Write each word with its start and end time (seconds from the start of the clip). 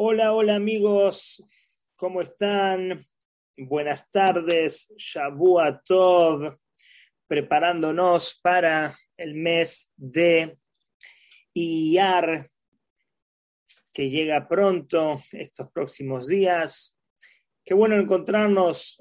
Hola, 0.00 0.32
hola 0.32 0.54
amigos, 0.54 1.42
¿cómo 1.96 2.20
están? 2.20 3.04
Buenas 3.56 4.08
tardes, 4.12 4.94
Shavua 4.96 5.82
Tov, 5.82 6.56
preparándonos 7.26 8.38
para 8.40 8.96
el 9.16 9.34
mes 9.34 9.90
de 9.96 10.56
Iyar, 11.52 12.46
que 13.92 14.08
llega 14.08 14.46
pronto 14.46 15.20
estos 15.32 15.68
próximos 15.72 16.28
días. 16.28 16.96
Qué 17.64 17.74
bueno 17.74 17.96
encontrarnos 17.96 18.98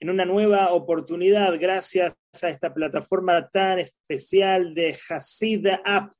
en 0.00 0.08
una 0.08 0.24
nueva 0.24 0.72
oportunidad 0.72 1.60
gracias 1.60 2.16
a 2.42 2.48
esta 2.48 2.72
plataforma 2.72 3.46
tan 3.50 3.78
especial 3.80 4.72
de 4.72 4.96
Hasid 5.10 5.66
App 5.84 6.14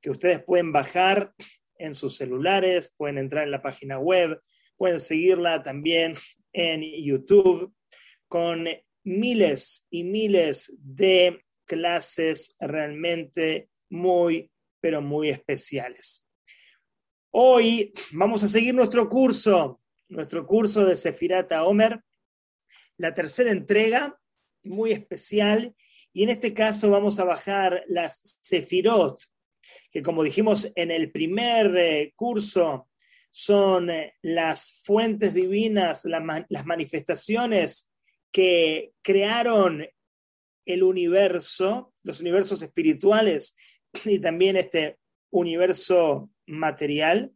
que 0.00 0.10
ustedes 0.10 0.40
pueden 0.44 0.70
bajar 0.70 1.34
en 1.82 1.94
sus 1.94 2.16
celulares, 2.16 2.94
pueden 2.96 3.18
entrar 3.18 3.44
en 3.44 3.50
la 3.50 3.60
página 3.60 3.98
web, 3.98 4.40
pueden 4.76 5.00
seguirla 5.00 5.62
también 5.62 6.14
en 6.52 6.82
YouTube 6.82 7.74
con 8.28 8.66
miles 9.04 9.86
y 9.90 10.04
miles 10.04 10.72
de 10.78 11.44
clases 11.64 12.54
realmente 12.60 13.68
muy, 13.90 14.50
pero 14.80 15.02
muy 15.02 15.28
especiales. 15.28 16.24
Hoy 17.30 17.92
vamos 18.12 18.44
a 18.44 18.48
seguir 18.48 18.74
nuestro 18.74 19.08
curso, 19.08 19.80
nuestro 20.08 20.46
curso 20.46 20.84
de 20.84 20.96
Sefirata 20.96 21.64
Omer, 21.64 22.00
la 22.96 23.12
tercera 23.12 23.50
entrega, 23.50 24.18
muy 24.62 24.92
especial, 24.92 25.74
y 26.12 26.22
en 26.22 26.28
este 26.28 26.54
caso 26.54 26.90
vamos 26.90 27.18
a 27.18 27.24
bajar 27.24 27.82
las 27.88 28.20
Sefirot 28.22 29.18
que 29.90 30.02
como 30.02 30.22
dijimos 30.22 30.70
en 30.74 30.90
el 30.90 31.10
primer 31.10 31.76
eh, 31.76 32.12
curso, 32.16 32.88
son 33.30 33.90
eh, 33.90 34.14
las 34.22 34.82
fuentes 34.84 35.34
divinas, 35.34 36.04
las 36.04 36.66
manifestaciones 36.66 37.90
que 38.30 38.92
crearon 39.02 39.86
el 40.64 40.82
universo, 40.82 41.92
los 42.02 42.20
universos 42.20 42.62
espirituales 42.62 43.56
y 44.04 44.18
también 44.18 44.56
este 44.56 44.98
universo 45.30 46.30
material. 46.46 47.32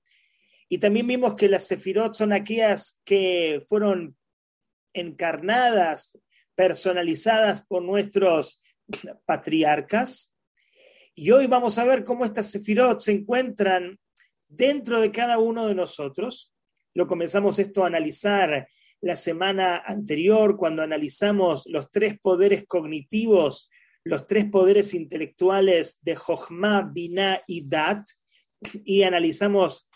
Y 0.68 0.78
también 0.78 1.06
vimos 1.06 1.34
que 1.34 1.48
las 1.48 1.64
sefirot 1.64 2.14
son 2.14 2.32
aquellas 2.32 3.00
que 3.04 3.62
fueron 3.66 4.16
encarnadas, 4.92 6.18
personalizadas 6.54 7.64
por 7.64 7.82
nuestros 7.82 8.62
patriarcas. 9.24 10.35
Y 11.18 11.30
hoy 11.30 11.46
vamos 11.46 11.78
a 11.78 11.84
ver 11.84 12.04
cómo 12.04 12.26
estas 12.26 12.50
sefirot 12.50 13.00
se 13.00 13.10
encuentran 13.10 13.98
dentro 14.48 15.00
de 15.00 15.10
cada 15.10 15.38
uno 15.38 15.66
de 15.66 15.74
nosotros. 15.74 16.52
Lo 16.92 17.06
comenzamos 17.06 17.58
esto 17.58 17.82
a 17.82 17.86
analizar 17.86 18.68
la 19.00 19.16
semana 19.16 19.78
anterior 19.78 20.58
cuando 20.58 20.82
analizamos 20.82 21.64
los 21.68 21.90
tres 21.90 22.18
poderes 22.20 22.66
cognitivos, 22.66 23.70
los 24.04 24.26
tres 24.26 24.44
poderes 24.50 24.92
intelectuales 24.92 25.98
de 26.02 26.16
Jochma, 26.16 26.82
Binah 26.82 27.40
y 27.46 27.66
Dat, 27.66 28.04
y 28.84 29.02
analizamos 29.02 29.88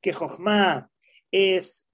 que 0.00 0.12
Jochma 0.12 0.88
es 1.32 1.88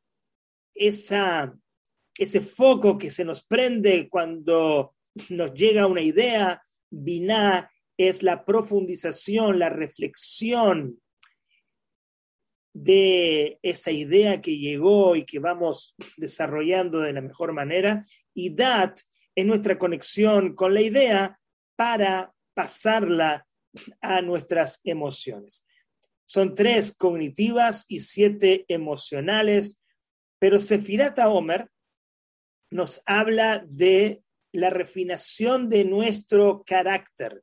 ese 0.75 2.41
foco 2.43 2.99
que 2.99 3.11
se 3.11 3.25
nos 3.25 3.43
prende 3.47 4.11
cuando 4.11 4.95
nos 5.31 5.55
llega 5.55 5.87
una 5.87 6.03
idea, 6.03 6.63
Binah 6.91 7.71
es 7.97 8.23
la 8.23 8.45
profundización, 8.45 9.59
la 9.59 9.69
reflexión 9.69 11.01
de 12.75 13.59
esa 13.63 13.93
idea 13.93 14.41
que 14.41 14.59
llegó 14.59 15.15
y 15.15 15.25
que 15.25 15.39
vamos 15.39 15.95
desarrollando 16.17 17.01
de 17.01 17.13
la 17.13 17.21
mejor 17.21 17.53
manera. 17.53 18.05
Y 18.35 18.51
dat 18.51 18.99
es 19.35 19.47
nuestra 19.47 19.79
conexión 19.79 20.55
con 20.55 20.75
la 20.75 20.83
idea 20.83 21.41
para 21.77 22.33
pasarla 22.55 23.47
a 24.01 24.23
nuestras 24.23 24.81
emociones. 24.85 25.65
Son 26.25 26.55
tres 26.55 26.95
cognitivas 26.97 27.85
y 27.89 28.01
siete 28.01 28.65
emocionales, 28.69 29.81
pero 30.39 30.59
Sefirata 30.59 31.29
Omer 31.29 31.69
nos 32.71 33.03
habla 33.07 33.65
de 33.69 34.23
la 34.53 34.71
refinación 34.71 35.69
de 35.69 35.85
nuestro 35.85 36.63
carácter, 36.65 37.43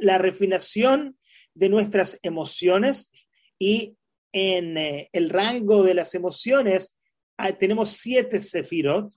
la 0.00 0.18
refinación 0.18 1.16
de 1.54 1.68
nuestras 1.68 2.18
emociones 2.22 3.10
y 3.58 3.96
en 4.32 4.76
eh, 4.76 5.08
el 5.12 5.30
rango 5.30 5.82
de 5.82 5.94
las 5.94 6.14
emociones 6.14 6.96
ah, 7.38 7.52
tenemos 7.52 7.90
siete 7.90 8.40
sefirot 8.40 9.12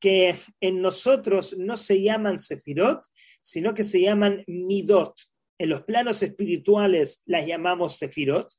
que 0.00 0.34
en 0.60 0.82
nosotros 0.82 1.56
no 1.58 1.76
se 1.76 2.02
llaman 2.02 2.38
sefirot, 2.38 3.06
sino 3.42 3.74
que 3.74 3.84
se 3.84 4.00
llaman 4.00 4.44
midot. 4.46 5.14
En 5.58 5.70
los 5.70 5.82
planos 5.82 6.22
espirituales 6.22 7.22
las 7.24 7.46
llamamos 7.46 7.96
sefirot, 7.96 8.52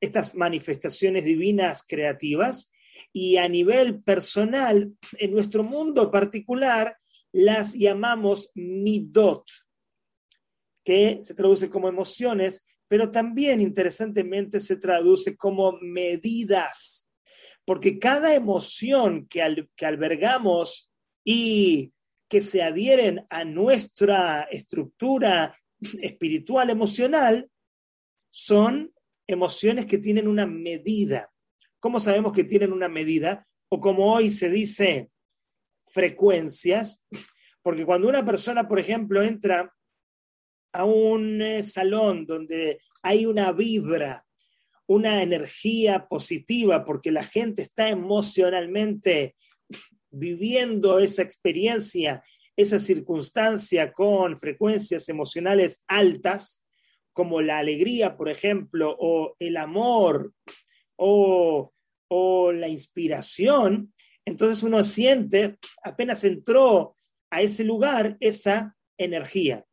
estas 0.00 0.34
manifestaciones 0.34 1.24
divinas 1.24 1.84
creativas, 1.86 2.70
y 3.12 3.36
a 3.36 3.48
nivel 3.48 4.02
personal, 4.02 4.92
en 5.18 5.32
nuestro 5.32 5.62
mundo 5.64 6.10
particular, 6.10 6.96
las 7.32 7.74
llamamos 7.74 8.50
midot, 8.54 9.44
que 10.84 11.20
se 11.20 11.34
traduce 11.34 11.70
como 11.70 11.88
emociones, 11.88 12.64
pero 12.88 13.10
también 13.10 13.60
interesantemente 13.60 14.60
se 14.60 14.76
traduce 14.76 15.36
como 15.36 15.78
medidas, 15.80 17.08
porque 17.64 17.98
cada 17.98 18.34
emoción 18.34 19.26
que, 19.28 19.68
que 19.76 19.86
albergamos 19.86 20.90
y 21.24 21.92
que 22.28 22.40
se 22.40 22.62
adhieren 22.62 23.26
a 23.30 23.44
nuestra 23.44 24.42
estructura 24.50 25.56
espiritual 26.00 26.70
emocional 26.70 27.50
son 28.30 28.92
emociones 29.26 29.86
que 29.86 29.98
tienen 29.98 30.26
una 30.28 30.46
medida. 30.46 31.30
¿Cómo 31.78 32.00
sabemos 32.00 32.32
que 32.32 32.44
tienen 32.44 32.72
una 32.72 32.88
medida? 32.88 33.46
O 33.68 33.80
como 33.80 34.12
hoy 34.12 34.30
se 34.30 34.48
dice, 34.50 35.10
frecuencias, 35.86 37.04
porque 37.62 37.84
cuando 37.84 38.08
una 38.08 38.24
persona, 38.24 38.68
por 38.68 38.78
ejemplo, 38.78 39.22
entra 39.22 39.72
a 40.72 40.84
un 40.84 41.42
eh, 41.42 41.62
salón 41.62 42.26
donde 42.26 42.80
hay 43.02 43.26
una 43.26 43.52
vibra, 43.52 44.24
una 44.86 45.22
energía 45.22 46.06
positiva, 46.08 46.84
porque 46.84 47.10
la 47.10 47.24
gente 47.24 47.62
está 47.62 47.88
emocionalmente 47.88 49.34
viviendo 50.10 50.98
esa 50.98 51.22
experiencia, 51.22 52.22
esa 52.56 52.78
circunstancia 52.78 53.92
con 53.92 54.38
frecuencias 54.38 55.08
emocionales 55.08 55.82
altas, 55.86 56.64
como 57.12 57.42
la 57.42 57.58
alegría, 57.58 58.16
por 58.16 58.28
ejemplo, 58.28 58.96
o 58.98 59.36
el 59.38 59.56
amor, 59.56 60.32
o, 60.96 61.72
o 62.08 62.52
la 62.52 62.68
inspiración, 62.68 63.92
entonces 64.24 64.62
uno 64.62 64.82
siente, 64.84 65.58
apenas 65.82 66.24
entró 66.24 66.94
a 67.30 67.42
ese 67.42 67.64
lugar, 67.64 68.16
esa 68.20 68.76
energía. 68.98 69.64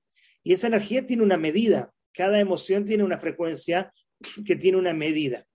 Y 0.44 0.53
esa 0.53 0.67
energía 0.67 1.05
tiene 1.05 1.23
una 1.23 1.38
medida. 1.38 1.91
Cada 2.13 2.39
emoción 2.39 2.85
tiene 2.85 3.03
una 3.03 3.19
frecuencia 3.19 3.94
que 4.45 4.55
tiene 4.55 4.77
una 4.77 4.94
medida. 4.94 5.45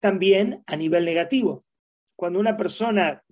También 0.00 0.62
a 0.66 0.76
nivel 0.76 1.04
negativo. 1.04 1.64
Cuando 2.14 2.40
una 2.40 2.56
persona 2.56 3.22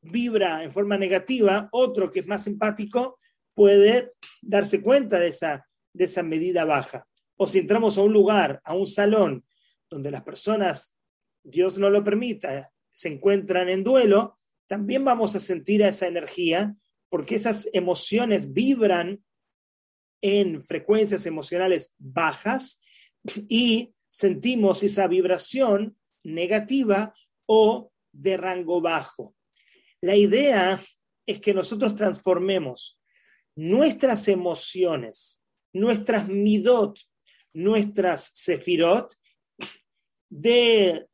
vibra 0.00 0.62
en 0.62 0.72
forma 0.72 0.96
negativa, 0.96 1.68
otro 1.72 2.10
que 2.10 2.20
es 2.20 2.26
más 2.26 2.46
empático 2.46 3.18
puede 3.54 4.12
darse 4.42 4.82
cuenta 4.82 5.18
de 5.18 5.28
esa, 5.28 5.66
de 5.92 6.04
esa 6.04 6.22
medida 6.22 6.64
baja. 6.64 7.06
O 7.36 7.46
si 7.46 7.58
entramos 7.58 7.98
a 7.98 8.02
un 8.02 8.12
lugar, 8.12 8.60
a 8.64 8.74
un 8.74 8.86
salón, 8.86 9.44
donde 9.88 10.10
las 10.10 10.22
personas, 10.22 10.96
Dios 11.42 11.78
no 11.78 11.90
lo 11.90 12.02
permita, 12.02 12.70
se 12.92 13.08
encuentran 13.08 13.68
en 13.68 13.84
duelo, 13.84 14.38
también 14.66 15.04
vamos 15.04 15.36
a 15.36 15.40
sentir 15.40 15.82
esa 15.82 16.06
energía 16.06 16.74
porque 17.08 17.36
esas 17.36 17.68
emociones 17.72 18.52
vibran 18.52 19.24
en 20.22 20.62
frecuencias 20.62 21.26
emocionales 21.26 21.94
bajas 21.98 22.80
y 23.48 23.94
sentimos 24.08 24.82
esa 24.82 25.06
vibración 25.06 25.96
negativa 26.24 27.14
o 27.46 27.92
de 28.12 28.36
rango 28.36 28.80
bajo. 28.80 29.34
La 30.00 30.16
idea 30.16 30.80
es 31.26 31.40
que 31.40 31.54
nosotros 31.54 31.94
transformemos 31.94 32.98
nuestras 33.56 34.28
emociones, 34.28 35.40
nuestras 35.72 36.28
midot, 36.28 36.98
nuestras 37.52 38.30
sefirot, 38.34 39.14
de 40.28 41.06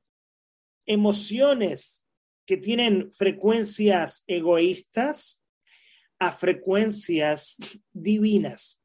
emociones 0.87 2.05
que 2.47 2.57
tienen 2.57 3.13
frecuencias 3.13 4.25
egoístas 4.27 5.42
a 6.27 6.31
frecuencias 6.31 7.57
divinas, 7.93 8.81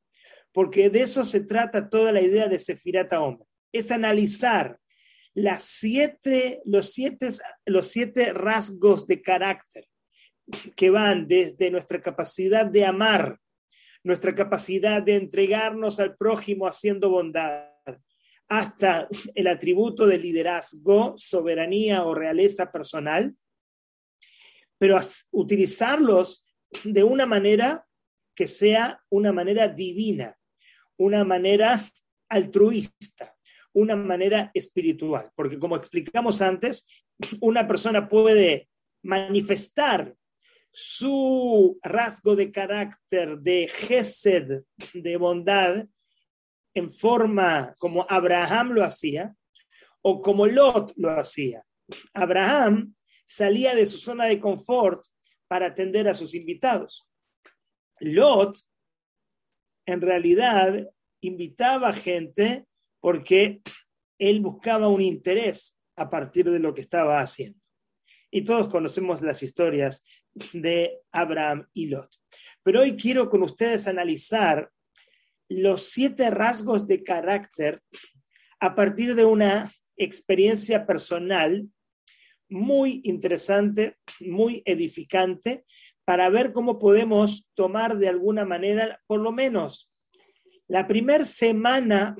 porque 0.51 0.89
de 0.89 1.01
eso 1.01 1.24
se 1.24 1.42
trata 1.42 1.88
toda 1.88 2.12
la 2.12 2.22
idea 2.22 2.48
de 2.48 2.57
Sefirata 2.57 3.22
Hombre, 3.22 3.48
es 3.72 3.92
analizar 3.92 4.80
siete, 5.60 6.62
los, 6.66 6.94
siete, 6.94 7.28
los 7.66 7.88
siete 7.88 8.34
rasgos 8.34 9.06
de 9.06 9.22
carácter 9.22 9.88
que 10.75 10.89
van 10.89 11.28
desde 11.28 11.69
nuestra 11.69 12.01
capacidad 12.01 12.66
de 12.66 12.86
amar, 12.86 13.40
nuestra 14.04 14.33
capacidad 14.33 15.04
de 15.04 15.18
entregarnos 15.18 16.00
al 16.00 16.16
prójimo 16.16 16.66
haciendo 16.66 17.12
bondad, 17.12 17.68
hasta 18.48 19.07
el 19.36 19.45
atributo 19.45 20.07
de 20.07 20.18
liderazgo, 20.18 21.13
soberanía 21.18 22.04
o 22.04 22.16
realeza 22.16 22.72
personal, 22.72 23.36
pero 24.80 25.00
utilizarlos 25.31 26.46
de 26.84 27.04
una 27.04 27.25
manera 27.25 27.86
que 28.36 28.48
sea 28.48 29.04
una 29.10 29.31
manera 29.31 29.68
divina, 29.68 30.38
una 30.98 31.24
manera 31.24 31.81
altruista, 32.30 33.36
una 33.74 33.96
manera 33.96 34.52
espiritual, 34.54 35.31
porque 35.36 35.60
como 35.60 35.75
explicamos 35.75 36.42
antes, 36.42 36.88
una 37.42 37.68
persona 37.68 38.08
puede 38.08 38.69
manifestar 39.04 40.16
su 40.72 41.80
rasgo 41.81 42.36
de 42.36 42.52
carácter 42.52 43.40
de 43.40 43.68
gesed, 43.68 44.64
de 44.94 45.18
bondad, 45.18 45.88
en 46.75 46.94
forma 46.94 47.75
como 47.80 48.06
Abraham 48.08 48.74
lo 48.74 48.84
hacía 48.84 49.36
o 50.04 50.22
como 50.22 50.46
Lot 50.46 50.94
lo 50.96 51.10
hacía. 51.10 51.64
Abraham 52.14 52.94
salía 53.25 53.74
de 53.74 53.88
su 53.88 53.98
zona 53.98 54.25
de 54.25 54.40
confort 54.40 55.04
para 55.47 55.67
atender 55.67 56.07
a 56.07 56.13
sus 56.13 56.35
invitados. 56.35 57.07
Lot, 57.99 58.57
en 59.85 60.01
realidad, 60.01 60.88
invitaba 61.21 61.94
gente 61.94 62.65
porque 62.99 63.61
él 64.19 64.41
buscaba 64.41 64.88
un 64.88 65.01
interés 65.01 65.79
a 65.95 66.09
partir 66.09 66.49
de 66.49 66.59
lo 66.59 66.73
que 66.73 66.81
estaba 66.81 67.19
haciendo. 67.19 67.59
Y 68.29 68.44
todos 68.44 68.67
conocemos 68.67 69.21
las 69.21 69.41
historias 69.41 70.03
de 70.53 70.99
Abraham 71.11 71.67
y 71.73 71.88
Lot. 71.88 72.09
Pero 72.63 72.81
hoy 72.81 72.95
quiero 72.97 73.29
con 73.29 73.44
ustedes 73.44 73.88
analizar 73.88 74.69
los 75.49 75.89
siete 75.89 76.29
rasgos 76.29 76.85
de 76.85 77.03
carácter 77.03 77.79
a 78.59 78.75
partir 78.75 79.15
de 79.15 79.25
una 79.25 79.71
experiencia 79.95 80.85
personal 80.85 81.67
muy 82.49 83.01
interesante, 83.03 83.97
muy 84.21 84.61
edificante, 84.65 85.65
para 86.05 86.29
ver 86.29 86.53
cómo 86.53 86.79
podemos 86.79 87.47
tomar 87.53 87.97
de 87.97 88.07
alguna 88.07 88.45
manera, 88.45 89.01
por 89.07 89.19
lo 89.19 89.31
menos, 89.31 89.91
la 90.67 90.88
primera 90.88 91.25
semana 91.25 92.15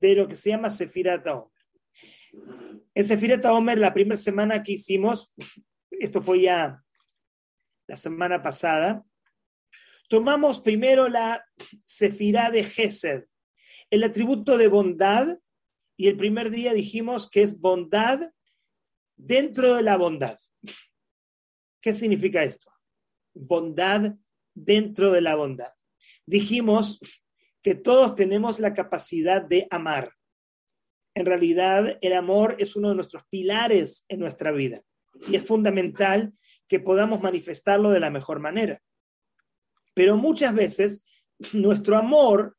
de 0.00 0.14
lo 0.14 0.28
que 0.28 0.36
se 0.36 0.50
llama 0.50 0.70
Sefirat 0.70 1.26
Omer. 1.26 1.50
En 2.94 3.04
Sefirat 3.04 3.44
Omer, 3.46 3.78
la 3.78 3.92
primera 3.92 4.16
semana 4.16 4.62
que 4.62 4.72
hicimos, 4.72 5.32
esto 5.90 6.22
fue 6.22 6.42
ya 6.42 6.82
la 7.88 7.96
semana 7.96 8.42
pasada, 8.42 9.04
tomamos 10.08 10.60
primero 10.60 11.08
la 11.08 11.44
Sefirá 11.86 12.50
de 12.50 12.62
Gesed, 12.62 13.24
el 13.90 14.04
atributo 14.04 14.58
de 14.58 14.68
bondad, 14.68 15.38
y 15.96 16.08
el 16.08 16.16
primer 16.16 16.50
día 16.50 16.72
dijimos 16.72 17.28
que 17.30 17.42
es 17.42 17.60
bondad 17.60 18.32
dentro 19.16 19.74
de 19.76 19.82
la 19.82 19.96
bondad. 19.96 20.38
¿Qué 21.80 21.92
significa 21.92 22.42
esto? 22.42 22.70
Bondad 23.34 24.14
dentro 24.54 25.12
de 25.12 25.20
la 25.20 25.34
bondad. 25.34 25.72
Dijimos 26.26 26.98
que 27.62 27.74
todos 27.74 28.14
tenemos 28.14 28.60
la 28.60 28.74
capacidad 28.74 29.42
de 29.42 29.66
amar. 29.70 30.12
En 31.14 31.26
realidad, 31.26 31.98
el 32.00 32.12
amor 32.12 32.56
es 32.58 32.76
uno 32.76 32.90
de 32.90 32.94
nuestros 32.94 33.24
pilares 33.30 34.04
en 34.08 34.20
nuestra 34.20 34.52
vida 34.52 34.82
y 35.28 35.36
es 35.36 35.46
fundamental 35.46 36.32
que 36.68 36.80
podamos 36.80 37.22
manifestarlo 37.22 37.90
de 37.90 38.00
la 38.00 38.10
mejor 38.10 38.40
manera. 38.40 38.82
Pero 39.94 40.16
muchas 40.16 40.54
veces 40.54 41.04
nuestro 41.52 41.96
amor 41.96 42.56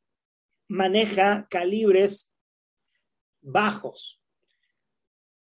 maneja 0.68 1.48
calibres 1.50 2.34
bajos. 3.42 4.22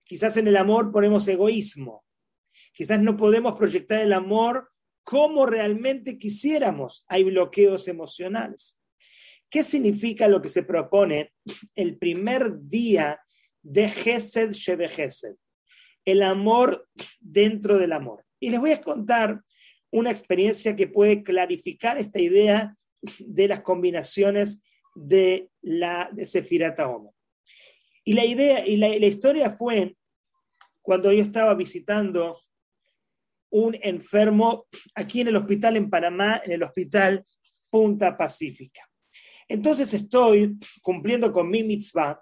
Quizás 0.04 0.36
en 0.36 0.48
el 0.48 0.56
amor 0.56 0.92
ponemos 0.92 1.26
egoísmo. 1.28 2.04
Quizás 2.72 3.00
no 3.00 3.16
podemos 3.16 3.56
proyectar 3.56 4.00
el 4.00 4.12
amor 4.12 4.70
como 5.02 5.46
realmente 5.46 6.18
quisiéramos. 6.18 7.04
Hay 7.08 7.24
bloqueos 7.24 7.88
emocionales. 7.88 8.78
¿Qué 9.48 9.62
significa 9.62 10.26
lo 10.28 10.42
que 10.42 10.48
se 10.48 10.62
propone 10.62 11.32
el 11.74 11.96
primer 11.98 12.60
día 12.62 13.20
de 13.62 13.88
Gesed 13.88 14.52
Shebe 14.52 14.88
Gesed? 14.88 15.36
El 16.04 16.22
amor 16.22 16.88
dentro 17.20 17.78
del 17.78 17.92
amor. 17.92 18.24
Y 18.40 18.50
les 18.50 18.60
voy 18.60 18.72
a 18.72 18.82
contar 18.82 19.42
una 19.90 20.10
experiencia 20.10 20.74
que 20.74 20.88
puede 20.88 21.22
clarificar 21.22 21.98
esta 21.98 22.20
idea 22.20 22.76
de 23.20 23.48
las 23.48 23.60
combinaciones 23.60 24.62
de 24.94 25.50
la 25.62 26.10
de 26.12 26.26
Y 28.04 28.12
la 28.12 28.24
idea 28.24 28.66
y 28.66 28.76
la, 28.76 28.88
la 28.88 29.06
historia 29.06 29.50
fue 29.50 29.96
cuando 30.82 31.10
yo 31.12 31.22
estaba 31.22 31.54
visitando 31.54 32.38
un 33.50 33.76
enfermo 33.80 34.66
aquí 34.94 35.20
en 35.20 35.28
el 35.28 35.36
hospital 35.36 35.76
en 35.76 35.88
Panamá, 35.88 36.42
en 36.44 36.52
el 36.52 36.62
hospital 36.62 37.24
Punta 37.70 38.16
Pacífica. 38.16 38.82
Entonces 39.48 39.94
estoy 39.94 40.58
cumpliendo 40.82 41.32
con 41.32 41.48
mi 41.48 41.62
mitzvah 41.62 42.20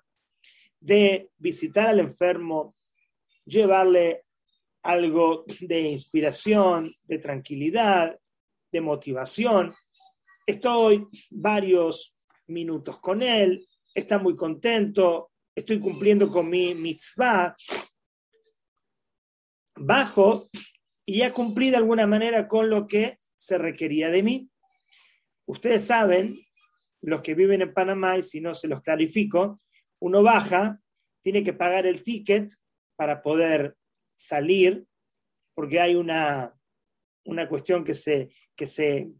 de 0.79 1.31
visitar 1.39 1.89
al 1.89 2.01
enfermo, 2.01 2.75
llevarle 3.45 4.25
algo 4.83 5.45
de 5.61 5.81
inspiración, 5.81 6.93
de 7.05 7.19
tranquilidad, 7.19 8.19
de 8.71 8.81
motivación. 8.81 9.75
Estoy 10.47 11.07
varios 11.31 12.15
minutos 12.49 12.99
con 12.99 13.23
él, 13.23 13.67
está 13.95 14.19
muy 14.19 14.35
contento, 14.35 15.32
estoy 15.55 15.81
cumpliendo 15.81 16.31
con 16.31 16.49
mi 16.49 16.75
mitzvah. 16.75 17.55
Bajo 19.77 20.49
y 21.07 21.19
ya 21.19 21.33
cumplí 21.33 21.71
de 21.71 21.77
alguna 21.77 22.07
manera 22.07 22.47
con 22.47 22.71
lo 22.71 22.87
que 22.87 23.19
se 23.35 23.59
requería 23.59 24.11
de 24.11 24.23
mí. 24.23 24.51
Ustedes 25.47 25.85
saben, 25.85 26.39
los 27.01 27.23
que 27.23 27.35
viven 27.35 27.63
en 27.63 27.75
Panamá, 27.75 28.17
y 28.17 28.23
si 28.23 28.41
no 28.41 28.55
se 28.55 28.69
los 28.69 28.81
clarifico, 28.81 29.59
uno 30.01 30.23
baja, 30.23 30.81
tiene 31.21 31.43
que 31.43 31.53
pagar 31.53 31.87
el 31.87 32.03
ticket 32.03 32.51
para 32.97 33.23
poder 33.23 33.77
salir, 34.15 34.87
porque 35.55 35.81
hay 35.81 35.95
una, 35.97 36.55
una 37.25 37.49
cuestión 37.49 37.85
que 37.85 37.95
se, 37.95 38.31
que, 38.55 38.67
se, 38.67 39.11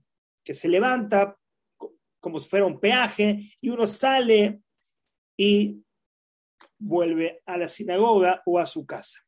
que 0.45 0.55
se 0.55 0.69
levanta 0.69 1.37
como 2.21 2.39
si 2.39 2.49
fuera 2.49 2.67
un 2.67 2.79
peaje 2.79 3.41
y 3.61 3.69
uno 3.69 3.87
sale 3.87 4.61
y 5.37 5.83
vuelve 6.83 7.43
a 7.47 7.57
la 7.57 7.69
sinagoga 7.69 8.43
o 8.45 8.59
a 8.59 8.67
su 8.67 8.85
casa. 8.85 9.21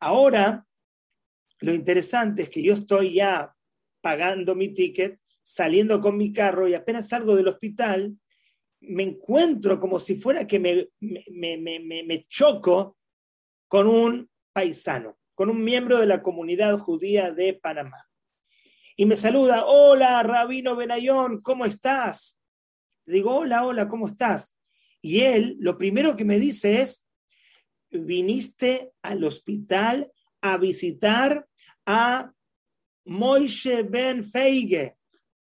Ahora, 0.00 0.66
lo 1.60 1.72
interesante 1.72 2.42
es 2.42 2.48
que 2.48 2.62
yo 2.62 2.74
estoy 2.74 3.14
ya 3.14 3.54
pagando 4.00 4.54
mi 4.54 4.74
ticket, 4.74 5.18
saliendo 5.42 6.00
con 6.00 6.16
mi 6.16 6.32
carro 6.32 6.66
y 6.66 6.74
apenas 6.74 7.08
salgo 7.08 7.36
del 7.36 7.48
hospital, 7.48 8.16
me 8.80 9.02
encuentro 9.02 9.78
como 9.80 9.98
si 9.98 10.16
fuera 10.16 10.46
que 10.46 10.58
me, 10.58 10.88
me, 11.00 11.58
me, 11.58 11.80
me 11.80 12.26
choco 12.28 12.98
con 13.68 13.86
un 13.86 14.28
paisano, 14.52 15.18
con 15.34 15.50
un 15.50 15.62
miembro 15.62 15.98
de 15.98 16.06
la 16.06 16.22
comunidad 16.22 16.78
judía 16.78 17.30
de 17.30 17.54
Panamá. 17.54 18.08
Y 18.96 19.06
me 19.06 19.16
saluda, 19.16 19.64
hola, 19.66 20.22
Rabino 20.22 20.76
Benayón, 20.76 21.40
¿cómo 21.40 21.64
estás? 21.64 22.38
Le 23.06 23.14
digo, 23.14 23.34
hola, 23.36 23.66
hola, 23.66 23.88
¿cómo 23.88 24.06
estás? 24.06 24.56
Y 25.04 25.20
él 25.20 25.58
lo 25.60 25.76
primero 25.76 26.16
que 26.16 26.24
me 26.24 26.38
dice 26.38 26.80
es, 26.80 27.06
viniste 27.90 28.92
al 29.02 29.22
hospital 29.22 30.10
a 30.40 30.56
visitar 30.56 31.46
a 31.84 32.32
Moishe 33.04 33.82
Ben 33.82 34.24
Feige. 34.24 34.96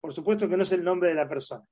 Por 0.01 0.11
supuesto 0.11 0.49
que 0.49 0.57
no 0.57 0.63
es 0.63 0.71
el 0.71 0.83
nombre 0.83 1.09
de 1.09 1.15
la 1.15 1.29
persona. 1.29 1.63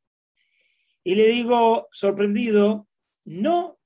Y 1.04 1.16
le 1.16 1.30
digo, 1.30 1.88
sorprendido, 1.90 2.88
no, 3.26 3.80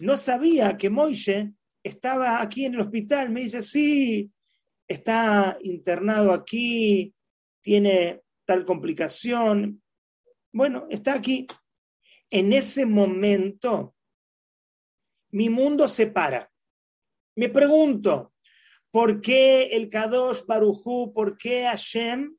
no 0.00 0.16
sabía 0.16 0.76
que 0.76 0.90
Moishe 0.90 1.52
estaba 1.84 2.42
aquí 2.42 2.64
en 2.64 2.74
el 2.74 2.80
hospital, 2.80 3.30
me 3.30 3.42
dice, 3.42 3.62
sí, 3.62 4.28
está 4.88 5.56
internado 5.62 6.32
aquí, 6.32 7.14
tiene 7.60 8.22
tal 8.44 8.64
complicación. 8.64 9.80
Bueno, 10.52 10.88
está 10.90 11.14
aquí. 11.14 11.46
En 12.30 12.52
ese 12.52 12.86
momento, 12.86 13.94
mi 15.32 15.48
mundo 15.48 15.88
se 15.88 16.06
para. 16.06 16.50
Me 17.36 17.48
pregunto, 17.48 18.34
¿por 18.90 19.20
qué 19.20 19.66
el 19.68 19.88
Kadosh 19.88 20.44
Barujú, 20.46 21.12
por 21.12 21.36
qué 21.36 21.64
Hashem 21.64 22.36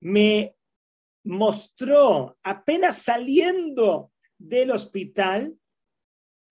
me 0.00 0.56
mostró 1.24 2.38
apenas 2.42 3.02
saliendo 3.02 4.12
del 4.38 4.72
hospital 4.72 5.56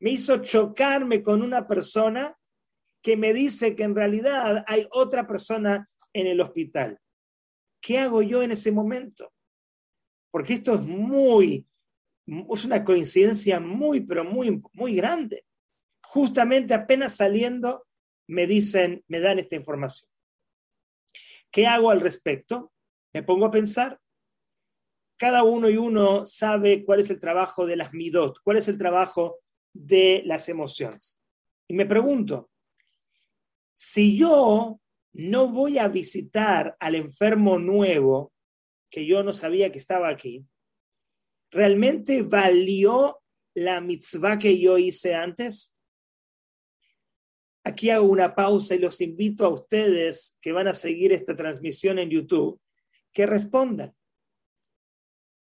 me 0.02 0.12
hizo 0.12 0.38
chocarme 0.38 1.22
con 1.22 1.44
una 1.44 1.68
persona 1.68 2.36
que 3.04 3.16
me 3.16 3.34
dice 3.34 3.76
que 3.76 3.84
en 3.84 3.96
realidad 3.96 4.64
hay 4.68 4.88
otra 4.92 5.28
persona 5.28 5.88
en 6.12 6.28
el 6.28 6.42
hospital. 6.42 7.00
¿Qué 7.80 8.00
hago 8.00 8.22
yo 8.24 8.42
en 8.42 8.52
ese 8.52 8.72
momento? 8.72 9.32
Porque 10.32 10.54
esto 10.54 10.74
es 10.74 10.82
muy, 10.82 11.68
es 12.26 12.66
una 12.66 12.84
coincidencia 12.84 13.60
muy, 13.60 14.02
pero 14.02 14.24
muy, 14.24 14.62
muy 14.74 14.96
grande. 14.96 15.46
Justamente 16.04 16.74
apenas 16.74 17.16
saliendo 17.16 17.86
me 18.28 18.48
dicen, 18.48 19.04
me 19.08 19.20
dan 19.20 19.40
esta 19.40 19.56
información. 19.56 20.10
¿Qué 21.52 21.68
hago 21.68 21.90
al 21.90 22.00
respecto? 22.00 22.72
Me 23.14 23.24
pongo 23.24 23.46
a 23.46 23.52
pensar. 23.52 24.00
Cada 25.18 25.44
uno 25.44 25.70
y 25.70 25.78
uno 25.78 26.26
sabe 26.26 26.84
cuál 26.86 27.02
es 27.02 27.10
el 27.10 27.20
trabajo 27.20 27.66
de 27.66 27.76
las 27.76 27.94
midot, 27.94 28.40
cuál 28.44 28.58
es 28.58 28.68
el 28.68 28.78
trabajo 28.78 29.40
de 29.74 30.24
las 30.26 30.50
emociones. 30.50 31.22
Y 31.68 31.74
me 31.74 31.86
pregunto, 31.86 32.50
si 33.76 34.18
yo 34.18 34.80
no 35.14 35.48
voy 35.50 35.78
a 35.78 35.88
visitar 35.88 36.76
al 36.80 36.96
enfermo 36.96 37.60
nuevo, 37.60 38.32
que 38.90 39.06
yo 39.06 39.24
no 39.24 39.34
sabía 39.34 39.72
que 39.72 39.78
estaba 39.78 40.10
aquí, 40.10 40.46
¿realmente 41.52 42.24
valió 42.24 43.22
la 43.54 43.82
mitzvah 43.82 44.40
que 44.40 44.60
yo 44.60 44.78
hice 44.78 45.14
antes? 45.14 45.76
Aquí 47.64 47.90
hago 47.92 48.08
una 48.08 48.34
pausa 48.34 48.74
y 48.74 48.80
los 48.80 49.02
invito 49.02 49.46
a 49.46 49.50
ustedes 49.50 50.38
que 50.42 50.52
van 50.52 50.68
a 50.68 50.74
seguir 50.74 51.12
esta 51.12 51.36
transmisión 51.36 52.00
en 52.00 52.10
YouTube 52.10 52.60
que 53.14 53.26
respondan. 53.26 53.94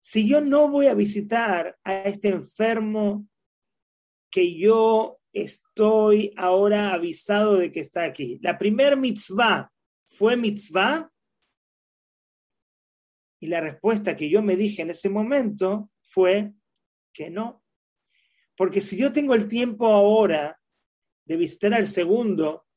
Si 0.01 0.27
yo 0.27 0.41
no 0.41 0.69
voy 0.69 0.87
a 0.87 0.93
visitar 0.93 1.79
a 1.83 2.03
este 2.03 2.27
enfermo 2.27 3.27
que 4.29 4.55
yo 4.55 5.19
estoy 5.31 6.33
ahora 6.35 6.93
avisado 6.93 7.55
de 7.55 7.71
que 7.71 7.79
está 7.79 8.03
aquí, 8.03 8.37
la 8.41 8.57
primer 8.57 8.97
mitzvah 8.97 9.71
fue 10.05 10.35
mitzvah 10.35 11.09
y 13.39 13.47
la 13.47 13.61
respuesta 13.61 14.15
que 14.15 14.29
yo 14.29 14.41
me 14.41 14.55
dije 14.55 14.81
en 14.81 14.91
ese 14.91 15.09
momento 15.09 15.89
fue 16.13 16.53
que 17.11 17.29
no. 17.29 17.63
Porque 18.55 18.81
si 18.81 18.97
yo 18.97 19.11
tengo 19.11 19.33
el 19.33 19.47
tiempo 19.47 19.87
ahora 19.87 20.59
de 21.25 21.37
visitar 21.37 21.73
al 21.73 21.87
segundo, 21.87 22.67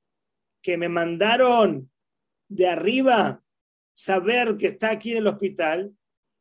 que 0.63 0.79
me 0.79 0.89
mandaron 0.89 1.91
de 2.49 2.69
arriba 2.69 3.43
saber 3.95 4.57
que 4.57 4.69
está 4.69 4.91
aquí 4.91 5.13
en 5.13 5.19
el 5.19 5.27
hospital, 5.27 5.95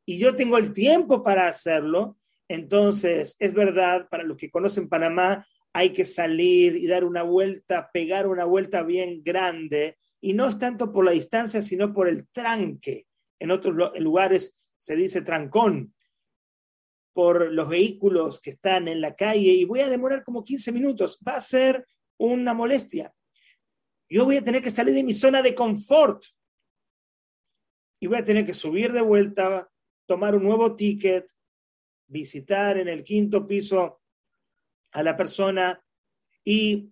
y 0.05 0.19
yo 0.19 0.35
tengo 0.35 0.57
el 0.57 0.71
tiempo 0.71 1.23
para 1.23 1.47
hacerlo, 1.47 2.17
entonces 2.47 3.35
es 3.39 3.53
verdad, 3.53 4.07
para 4.09 4.23
los 4.23 4.37
que 4.37 4.51
conocen 4.51 4.87
Panamá, 4.87 5.45
hay 5.73 5.91
que 5.91 6.05
salir 6.05 6.75
y 6.77 6.87
dar 6.87 7.03
una 7.03 7.23
vuelta, 7.23 7.89
pegar 7.91 8.27
una 8.27 8.45
vuelta 8.45 8.83
bien 8.83 9.23
grande, 9.23 9.97
y 10.21 10.33
no 10.33 10.47
es 10.47 10.57
tanto 10.57 10.91
por 10.91 11.03
la 11.03 11.11
distancia, 11.11 11.61
sino 11.61 11.91
por 11.91 12.07
el 12.07 12.27
tranque. 12.29 13.07
En 13.39 13.51
otros 13.51 13.75
lugares 13.99 14.63
se 14.77 14.95
dice 14.95 15.21
trancón, 15.21 15.94
por 17.15 17.49
los 17.53 17.69
vehículos 17.69 18.41
que 18.41 18.49
están 18.49 18.89
en 18.89 18.99
la 18.99 19.15
calle, 19.15 19.53
y 19.53 19.63
voy 19.63 19.79
a 19.79 19.89
demorar 19.89 20.21
como 20.21 20.43
15 20.43 20.73
minutos. 20.73 21.17
Va 21.25 21.37
a 21.37 21.41
ser 21.41 21.87
una 22.17 22.53
molestia. 22.53 23.15
Yo 24.09 24.25
voy 24.25 24.35
a 24.35 24.43
tener 24.43 24.61
que 24.61 24.69
salir 24.69 24.93
de 24.93 25.03
mi 25.03 25.13
zona 25.13 25.41
de 25.41 25.55
confort 25.55 26.21
y 28.01 28.07
voy 28.07 28.17
a 28.17 28.25
tener 28.25 28.45
que 28.45 28.53
subir 28.53 28.91
de 28.91 28.99
vuelta, 28.99 29.71
tomar 30.05 30.35
un 30.35 30.43
nuevo 30.43 30.75
ticket, 30.75 31.31
visitar 32.05 32.77
en 32.77 32.89
el 32.89 33.01
quinto 33.05 33.47
piso 33.47 34.01
a 34.91 35.01
la 35.01 35.15
persona 35.15 35.81
y 36.43 36.91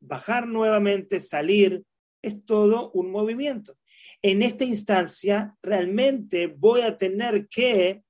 bajar 0.00 0.46
nuevamente, 0.46 1.18
salir. 1.18 1.82
Es 2.20 2.44
todo 2.44 2.90
un 2.92 3.10
movimiento. 3.10 3.78
En 4.20 4.42
esta 4.42 4.64
instancia, 4.64 5.56
realmente 5.62 6.46
voy 6.46 6.82
a 6.82 6.94
tener 6.98 7.48
que 7.48 8.04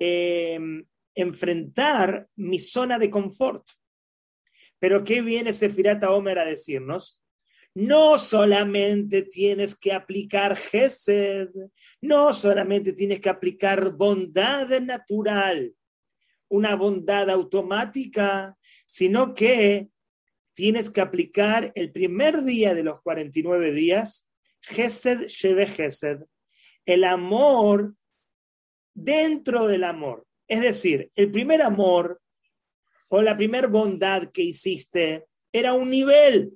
em, 0.00 0.84
enfrentar 1.14 2.26
mi 2.36 2.58
zona 2.58 2.98
de 2.98 3.10
confort. 3.10 3.68
Pero 4.78 5.04
¿qué 5.04 5.20
viene 5.20 5.52
Sefirata 5.52 6.10
Omer 6.10 6.38
a 6.38 6.44
decirnos? 6.46 7.22
No 7.74 8.18
solamente 8.18 9.22
tienes 9.22 9.76
que 9.76 9.92
aplicar 9.92 10.56
Gesed, 10.56 11.50
no 12.00 12.32
solamente 12.32 12.94
tienes 12.94 13.20
que 13.20 13.28
aplicar 13.28 13.92
bondad 13.92 14.68
natural, 14.80 15.74
una 16.48 16.74
bondad 16.74 17.30
automática, 17.30 18.56
sino 18.86 19.34
que 19.34 19.90
tienes 20.54 20.90
que 20.90 21.00
aplicar 21.00 21.70
el 21.74 21.92
primer 21.92 22.42
día 22.42 22.74
de 22.74 22.82
los 22.82 23.02
49 23.02 23.72
días, 23.72 24.28
Gesed 24.62 25.26
Sheve 25.26 25.66
Gesed, 25.66 26.20
el 26.86 27.04
amor 27.04 27.94
dentro 28.94 29.66
del 29.66 29.84
amor. 29.84 30.26
Es 30.48 30.60
decir, 30.60 31.10
el 31.14 31.30
primer 31.30 31.62
amor 31.62 32.20
o 33.08 33.22
la 33.22 33.36
primera 33.36 33.68
bondad 33.68 34.30
que 34.30 34.42
hiciste 34.42 35.26
era 35.52 35.72
un 35.74 35.90
nivel 35.90 36.52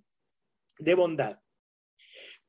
de 0.78 0.94
bondad. 0.94 1.38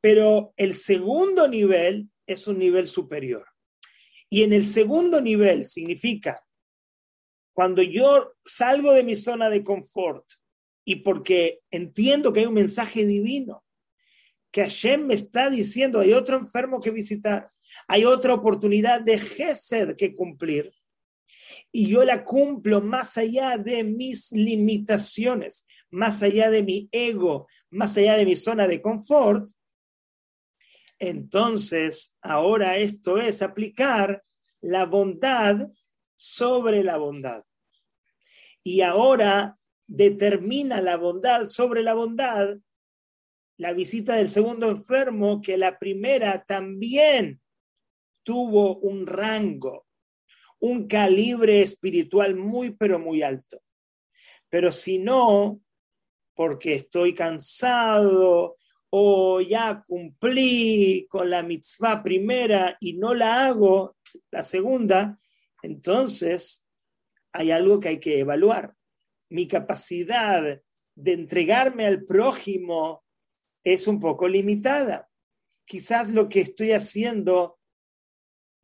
Pero 0.01 0.53
el 0.57 0.73
segundo 0.73 1.47
nivel 1.47 2.09
es 2.27 2.47
un 2.47 2.59
nivel 2.59 2.87
superior. 2.87 3.45
Y 4.29 4.43
en 4.43 4.53
el 4.53 4.65
segundo 4.65 5.21
nivel 5.21 5.65
significa, 5.65 6.43
cuando 7.53 7.81
yo 7.81 8.33
salgo 8.43 8.93
de 8.93 9.03
mi 9.03 9.15
zona 9.15 9.49
de 9.49 9.63
confort 9.63 10.25
y 10.83 10.97
porque 10.97 11.61
entiendo 11.71 12.33
que 12.33 12.41
hay 12.41 12.45
un 12.45 12.53
mensaje 12.53 13.05
divino, 13.05 13.63
que 14.51 14.61
Hashem 14.61 15.07
me 15.07 15.13
está 15.13 15.49
diciendo, 15.49 15.99
hay 15.99 16.13
otro 16.13 16.37
enfermo 16.37 16.79
que 16.79 16.91
visitar, 16.91 17.47
hay 17.87 18.05
otra 18.05 18.33
oportunidad 18.33 19.01
de 19.01 19.19
Gesed 19.19 19.95
que 19.95 20.15
cumplir, 20.15 20.73
y 21.71 21.87
yo 21.87 22.03
la 22.03 22.23
cumplo 22.23 22.81
más 22.81 23.17
allá 23.17 23.57
de 23.57 23.83
mis 23.83 24.31
limitaciones, 24.31 25.67
más 25.89 26.23
allá 26.23 26.49
de 26.49 26.63
mi 26.63 26.89
ego, 26.91 27.47
más 27.69 27.97
allá 27.97 28.15
de 28.15 28.25
mi 28.25 28.35
zona 28.35 28.67
de 28.67 28.81
confort, 28.81 29.49
entonces 30.99 32.15
ahora 32.21 32.77
esto 32.77 33.17
es 33.17 33.41
aplicar 33.41 34.23
la 34.61 34.85
bondad 34.85 35.67
sobre 36.15 36.83
la 36.83 36.97
bondad. 36.97 37.43
Y 38.63 38.81
ahora 38.81 39.57
determina 39.85 40.81
la 40.81 40.97
bondad 40.97 41.45
sobre 41.45 41.83
la 41.83 41.93
bondad 41.93 42.57
la 43.57 43.73
visita 43.73 44.15
del 44.15 44.29
segundo 44.29 44.69
enfermo, 44.69 45.41
que 45.41 45.57
la 45.57 45.79
primera 45.79 46.43
también 46.43 47.41
tuvo 48.25 48.79
un 48.79 49.07
rango, 49.07 49.85
un 50.59 50.87
calibre 50.87 51.61
espiritual 51.61 52.35
muy, 52.35 52.71
pero 52.71 52.99
muy 52.99 53.21
alto. 53.21 53.61
Pero 54.49 54.71
si 54.71 54.97
no, 54.97 55.61
porque 56.33 56.73
estoy 56.73 57.13
cansado 57.13 58.55
o 58.89 59.41
ya 59.41 59.83
cumplí 59.87 61.07
con 61.09 61.29
la 61.29 61.43
mitzvah 61.43 62.01
primera 62.01 62.77
y 62.79 62.93
no 62.93 63.13
la 63.13 63.45
hago, 63.45 63.95
la 64.31 64.43
segunda, 64.43 65.17
entonces 65.61 66.65
hay 67.31 67.51
algo 67.51 67.79
que 67.79 67.89
hay 67.89 67.99
que 67.99 68.19
evaluar. 68.19 68.73
Mi 69.29 69.47
capacidad 69.47 70.61
de 70.95 71.13
entregarme 71.13 71.85
al 71.85 72.05
prójimo 72.05 73.03
es 73.63 73.87
un 73.87 73.99
poco 73.99 74.27
limitada. 74.27 75.09
Quizás 75.65 76.13
lo 76.13 76.29
que 76.29 76.41
estoy 76.41 76.71
haciendo 76.71 77.54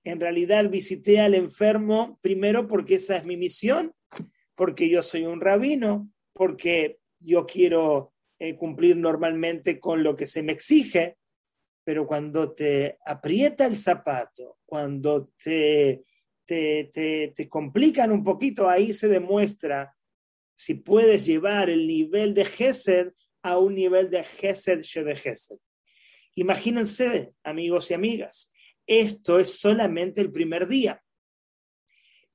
en 0.04 0.20
realidad 0.20 0.70
visité 0.70 1.20
al 1.20 1.36
enfermo 1.36 2.20
primero 2.22 2.68
porque 2.68 2.96
esa 2.96 3.18
es 3.18 3.26
mi 3.26 3.38
misión, 3.38 3.94
porque 4.56 4.90
yo 4.90 5.04
soy 5.04 5.26
un 5.26 5.42
rabino, 5.42 6.12
porque 6.34 7.00
yo 7.20 7.46
quiero 7.46 8.14
eh, 8.40 8.56
cumplir 8.56 8.98
normalmente 8.98 9.80
con 9.80 10.04
lo 10.04 10.16
que 10.16 10.26
se 10.26 10.42
me 10.42 10.54
exige, 10.54 11.18
pero 11.84 12.08
cuando 12.08 12.54
te 12.54 12.98
aprieta 13.06 13.66
el 13.66 13.76
zapato, 13.76 14.58
cuando 14.66 15.30
te, 15.44 16.04
te, 16.46 16.90
te, 17.36 17.50
complican 17.50 18.12
un 18.12 18.24
poquito, 18.24 18.70
ahí 18.70 18.94
se 18.94 19.08
demuestra 19.08 19.96
si 20.56 20.76
puedes 20.76 21.26
llevar 21.26 21.70
el 21.70 21.88
nivel 21.88 22.34
de 22.34 22.46
Gesed 22.46 23.14
a 23.42 23.58
un 23.58 23.76
nivel 23.76 24.10
de 24.10 24.24
Gesed 24.24 24.82
Shebe 24.82 25.16
Gesed. 25.16 25.58
Imagínense, 26.36 27.34
amigos 27.44 27.92
y 27.92 27.94
amigas, 27.94 28.51
esto 28.86 29.40
es 29.40 29.60
solamente 29.60 30.22
el 30.22 30.32
primer 30.32 30.68
día. 30.68 31.04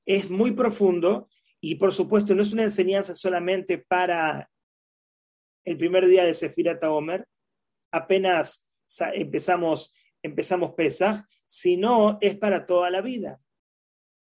Es 0.04 0.30
muy 0.30 0.52
profundo 0.52 1.28
y 1.60 1.76
por 1.76 1.92
supuesto 1.92 2.34
no 2.34 2.42
es 2.42 2.52
una 2.52 2.62
enseñanza 2.62 3.14
solamente 3.14 3.78
para 3.78 4.48
el 5.66 5.76
primer 5.76 6.06
día 6.06 6.24
de 6.24 6.32
Sefirata 6.32 6.80
Taomer, 6.80 7.26
apenas 7.90 8.66
empezamos, 9.14 9.92
empezamos 10.22 10.74
Pesach, 10.74 11.26
sino 11.44 12.18
es 12.20 12.36
para 12.36 12.66
toda 12.66 12.90
la 12.90 13.00
vida. 13.00 13.40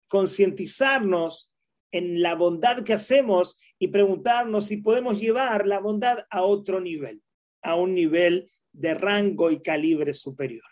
Concientizarnos 0.08 1.52
en 1.92 2.22
la 2.22 2.34
bondad 2.34 2.84
que 2.84 2.94
hacemos 2.94 3.60
y 3.78 3.90
preguntarnos 3.90 4.66
si 4.66 4.78
podemos 4.78 5.20
llevar 5.20 5.68
la 5.68 5.80
bondad 5.80 6.26
a 6.30 6.42
otro 6.42 6.82
nivel, 6.82 7.22
a 7.62 7.76
un 7.76 7.94
nivel 7.94 8.50
de 8.72 8.96
rango 8.96 9.52
y 9.52 9.62
calibre 9.62 10.14
superior. 10.14 10.66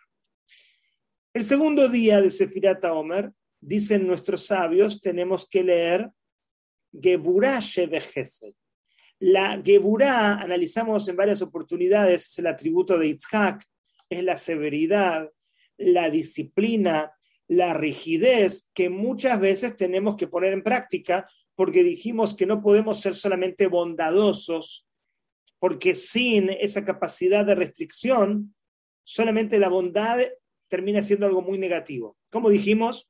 El 1.36 1.44
segundo 1.44 1.90
día 1.90 2.22
de 2.22 2.30
Sefirat 2.30 2.86
Omer, 2.86 3.32
dicen 3.60 4.06
nuestros 4.06 4.46
sabios, 4.46 5.02
tenemos 5.02 5.48
que 5.50 5.64
leer 5.64 6.12
Geburah 6.92 7.60
Shebechesed. 7.60 8.54
La 9.18 9.60
Geburah, 9.66 10.36
analizamos 10.36 11.08
en 11.08 11.16
varias 11.16 11.42
oportunidades, 11.42 12.28
es 12.28 12.38
el 12.38 12.46
atributo 12.46 13.00
de 13.00 13.08
Yitzhak, 13.08 13.66
es 14.10 14.24
la 14.24 14.38
severidad, 14.38 15.28
la 15.78 16.12
disciplina, 16.12 17.12
la 17.48 17.74
rigidez 17.74 18.70
que 18.72 18.92
muchas 18.92 19.40
veces 19.40 19.76
tenemos 19.76 20.18
que 20.18 20.28
poner 20.28 20.54
en 20.54 20.62
práctica 20.62 21.28
porque 21.56 21.84
dijimos 21.84 22.36
que 22.36 22.46
no 22.46 22.62
podemos 22.62 23.02
ser 23.02 23.16
solamente 23.16 23.66
bondadosos, 23.66 24.86
porque 25.58 25.96
sin 25.96 26.52
esa 26.52 26.86
capacidad 26.86 27.44
de 27.44 27.56
restricción, 27.56 28.54
solamente 29.04 29.58
la 29.58 29.70
bondad 29.70 30.20
termina 30.74 31.04
siendo 31.04 31.28
algo 31.28 31.44
muy 31.44 31.60
negativo. 31.60 32.18
Como 32.32 32.50
dijimos, 32.50 33.08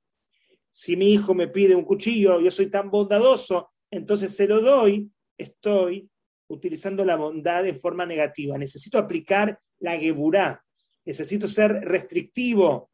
si 0.70 0.98
mi 0.98 1.13
hijo 1.13 1.34
me 1.34 1.48
pide 1.48 1.75
un 1.75 1.86
cuchillo, 1.86 2.41
yo 2.41 2.51
soy 2.51 2.70
tan 2.70 2.91
bondadoso, 2.91 3.72
entonces 3.89 4.36
se 4.36 4.50
lo 4.50 4.60
doy, 4.60 5.10
estoy 5.38 6.10
utilizando 6.50 7.05
la 7.05 7.15
bondad 7.15 7.65
en 7.65 7.77
forma 7.77 8.05
negativa. 8.05 8.58
Necesito 8.58 8.98
aplicar 8.98 9.58
la 9.79 9.98
geburá, 9.98 10.62
necesito 11.05 11.48
ser 11.48 11.72
restrictivo 11.86 12.91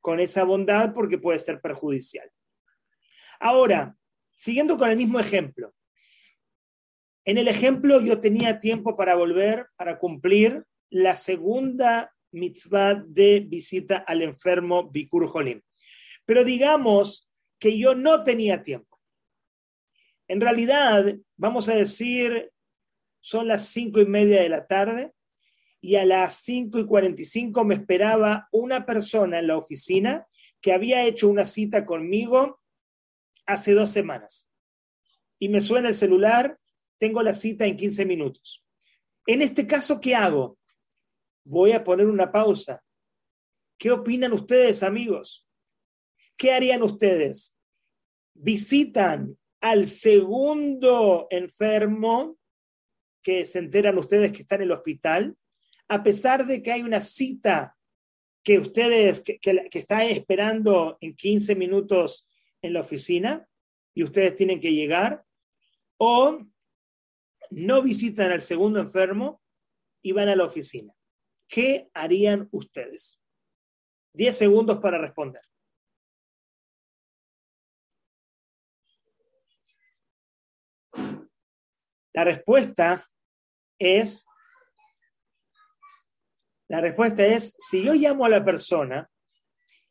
con 0.00 0.18
esa 0.18 0.42
bondad 0.42 0.92
porque 0.92 1.18
puede 1.18 1.38
ser 1.38 1.60
perjudicial. 1.60 2.28
Ahora, 3.38 3.96
siguiendo 4.34 4.76
con 4.76 4.90
el 4.90 4.96
mismo 4.96 5.20
ejemplo. 5.20 5.72
En 7.24 7.38
el 7.38 7.46
ejemplo 7.46 8.00
yo 8.00 8.18
tenía 8.18 8.58
tiempo 8.58 8.96
para 8.96 9.14
volver, 9.14 9.68
para 9.76 10.00
cumplir 10.00 10.64
la 10.90 11.14
segunda 11.14 12.12
mitzvah 12.32 12.94
de 12.94 13.40
visita 13.40 13.98
al 14.06 14.22
enfermo 14.22 14.90
Bikur 14.90 15.28
Jolim. 15.28 15.60
Pero 16.24 16.44
digamos 16.44 17.28
que 17.58 17.78
yo 17.78 17.94
no 17.94 18.22
tenía 18.22 18.62
tiempo. 18.62 18.98
En 20.28 20.40
realidad, 20.40 21.16
vamos 21.36 21.68
a 21.68 21.74
decir, 21.74 22.52
son 23.20 23.48
las 23.48 23.68
cinco 23.68 24.00
y 24.00 24.06
media 24.06 24.42
de 24.42 24.48
la 24.48 24.66
tarde 24.66 25.12
y 25.80 25.96
a 25.96 26.04
las 26.04 26.42
cinco 26.42 26.78
y 26.78 26.86
cuarenta 26.86 27.22
y 27.22 27.24
cinco 27.24 27.64
me 27.64 27.74
esperaba 27.74 28.48
una 28.52 28.84
persona 28.84 29.38
en 29.38 29.46
la 29.46 29.56
oficina 29.56 30.26
que 30.60 30.72
había 30.72 31.04
hecho 31.04 31.28
una 31.28 31.46
cita 31.46 31.86
conmigo 31.86 32.60
hace 33.46 33.72
dos 33.72 33.90
semanas. 33.90 34.46
Y 35.38 35.48
me 35.48 35.60
suena 35.60 35.88
el 35.88 35.94
celular, 35.94 36.58
tengo 36.98 37.22
la 37.22 37.32
cita 37.32 37.64
en 37.64 37.76
15 37.76 38.04
minutos. 38.04 38.64
En 39.26 39.40
este 39.40 39.66
caso, 39.66 40.00
¿qué 40.00 40.14
hago? 40.14 40.57
Voy 41.44 41.72
a 41.72 41.82
poner 41.82 42.06
una 42.06 42.30
pausa. 42.30 42.82
¿Qué 43.78 43.90
opinan 43.90 44.32
ustedes, 44.32 44.82
amigos? 44.82 45.48
¿qué 46.38 46.52
harían 46.52 46.82
ustedes? 46.82 47.54
Visitan 48.32 49.36
al 49.60 49.88
segundo 49.88 51.26
enfermo 51.30 52.38
que 53.22 53.44
se 53.44 53.58
enteran 53.58 53.98
ustedes 53.98 54.32
que 54.32 54.42
está 54.42 54.54
en 54.54 54.62
el 54.62 54.72
hospital, 54.72 55.36
a 55.88 56.02
pesar 56.02 56.46
de 56.46 56.62
que 56.62 56.72
hay 56.72 56.82
una 56.82 57.02
cita 57.02 57.76
que 58.42 58.58
ustedes, 58.58 59.20
que, 59.20 59.40
está 59.72 60.06
esperando 60.06 60.96
en 61.00 61.14
15 61.14 61.56
minutos 61.56 62.26
en 62.62 62.72
la 62.72 62.80
oficina 62.80 63.46
y 63.92 64.04
ustedes 64.04 64.36
tienen 64.36 64.60
que 64.60 64.72
llegar, 64.72 65.24
o 65.98 66.38
no 67.50 67.82
visitan 67.82 68.30
al 68.30 68.40
segundo 68.40 68.78
enfermo 68.78 69.42
y 70.02 70.12
van 70.12 70.28
a 70.28 70.36
la 70.36 70.44
oficina. 70.44 70.94
¿Qué 71.48 71.88
harían 71.94 72.48
ustedes? 72.52 73.18
Diez 74.12 74.36
segundos 74.36 74.78
para 74.80 74.98
responder. 74.98 75.42
La 82.12 82.24
respuesta 82.24 83.06
es, 83.78 84.26
la 86.68 86.80
respuesta 86.80 87.24
es, 87.24 87.54
si 87.58 87.82
yo 87.82 87.94
llamo 87.94 88.26
a 88.26 88.28
la 88.28 88.44
persona 88.44 89.08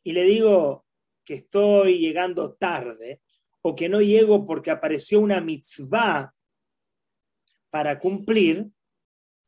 y 0.04 0.12
le 0.12 0.22
digo 0.24 0.86
que 1.24 1.34
estoy 1.34 1.98
llegando 1.98 2.54
tarde 2.54 3.22
o 3.62 3.74
que 3.74 3.88
no 3.88 4.00
llego 4.00 4.44
porque 4.44 4.70
apareció 4.70 5.20
una 5.20 5.40
mitzvah 5.40 6.34
para 7.70 7.98
cumplir, 7.98 8.68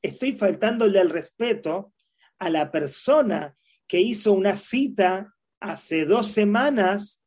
estoy 0.02 0.32
faltándole 0.32 1.00
el 1.00 1.10
respeto 1.10 1.92
a 2.40 2.50
la 2.50 2.72
persona 2.72 3.56
que 3.86 4.00
hizo 4.00 4.32
una 4.32 4.56
cita 4.56 5.32
hace 5.60 6.04
dos 6.04 6.28
semanas 6.28 7.22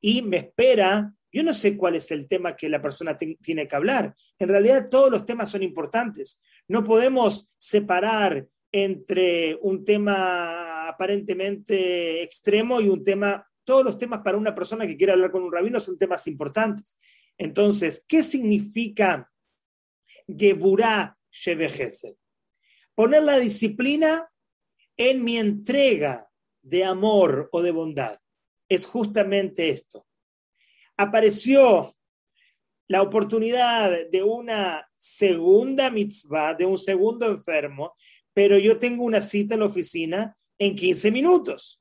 y 0.00 0.22
me 0.22 0.38
espera 0.38 1.12
yo 1.32 1.42
no 1.42 1.54
sé 1.54 1.76
cuál 1.78 1.96
es 1.96 2.10
el 2.10 2.28
tema 2.28 2.54
que 2.54 2.68
la 2.68 2.82
persona 2.82 3.16
tiene 3.16 3.66
que 3.66 3.76
hablar. 3.76 4.14
En 4.38 4.48
realidad 4.48 4.88
todos 4.90 5.10
los 5.10 5.24
temas 5.24 5.50
son 5.50 5.62
importantes. 5.62 6.42
No 6.68 6.84
podemos 6.84 7.50
separar 7.56 8.46
entre 8.70 9.58
un 9.62 9.84
tema 9.84 10.88
aparentemente 10.88 12.22
extremo 12.22 12.80
y 12.80 12.88
un 12.88 13.02
tema, 13.02 13.46
todos 13.64 13.82
los 13.82 13.96
temas 13.98 14.20
para 14.20 14.36
una 14.36 14.54
persona 14.54 14.86
que 14.86 14.96
quiere 14.96 15.12
hablar 15.12 15.30
con 15.30 15.42
un 15.42 15.52
rabino 15.52 15.80
son 15.80 15.96
temas 15.96 16.26
importantes. 16.26 16.98
Entonces, 17.38 18.04
¿qué 18.06 18.22
significa 18.22 19.30
Geburah 20.28 21.16
Shevehesed? 21.30 22.14
Poner 22.94 23.22
la 23.22 23.38
disciplina 23.38 24.30
en 24.96 25.24
mi 25.24 25.38
entrega 25.38 26.28
de 26.62 26.84
amor 26.84 27.48
o 27.52 27.62
de 27.62 27.70
bondad. 27.70 28.18
Es 28.68 28.86
justamente 28.86 29.68
esto 29.68 30.06
apareció 30.96 31.92
la 32.88 33.02
oportunidad 33.02 34.10
de 34.10 34.22
una 34.22 34.86
segunda 34.96 35.90
mitzvah, 35.90 36.54
de 36.54 36.66
un 36.66 36.78
segundo 36.78 37.26
enfermo, 37.26 37.94
pero 38.34 38.58
yo 38.58 38.78
tengo 38.78 39.04
una 39.04 39.22
cita 39.22 39.54
en 39.54 39.60
la 39.60 39.66
oficina 39.66 40.36
en 40.58 40.76
15 40.76 41.10
minutos. 41.10 41.80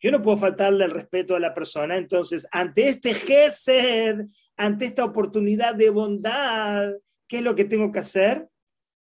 Yo 0.00 0.10
no 0.10 0.20
puedo 0.20 0.36
faltarle 0.36 0.84
el 0.84 0.90
respeto 0.90 1.36
a 1.36 1.40
la 1.40 1.54
persona. 1.54 1.96
Entonces, 1.96 2.46
ante 2.50 2.88
este 2.88 3.14
gesed, 3.14 4.26
ante 4.56 4.84
esta 4.84 5.04
oportunidad 5.04 5.74
de 5.74 5.90
bondad, 5.90 6.92
¿qué 7.28 7.38
es 7.38 7.42
lo 7.42 7.54
que 7.54 7.64
tengo 7.64 7.92
que 7.92 8.00
hacer? 8.00 8.48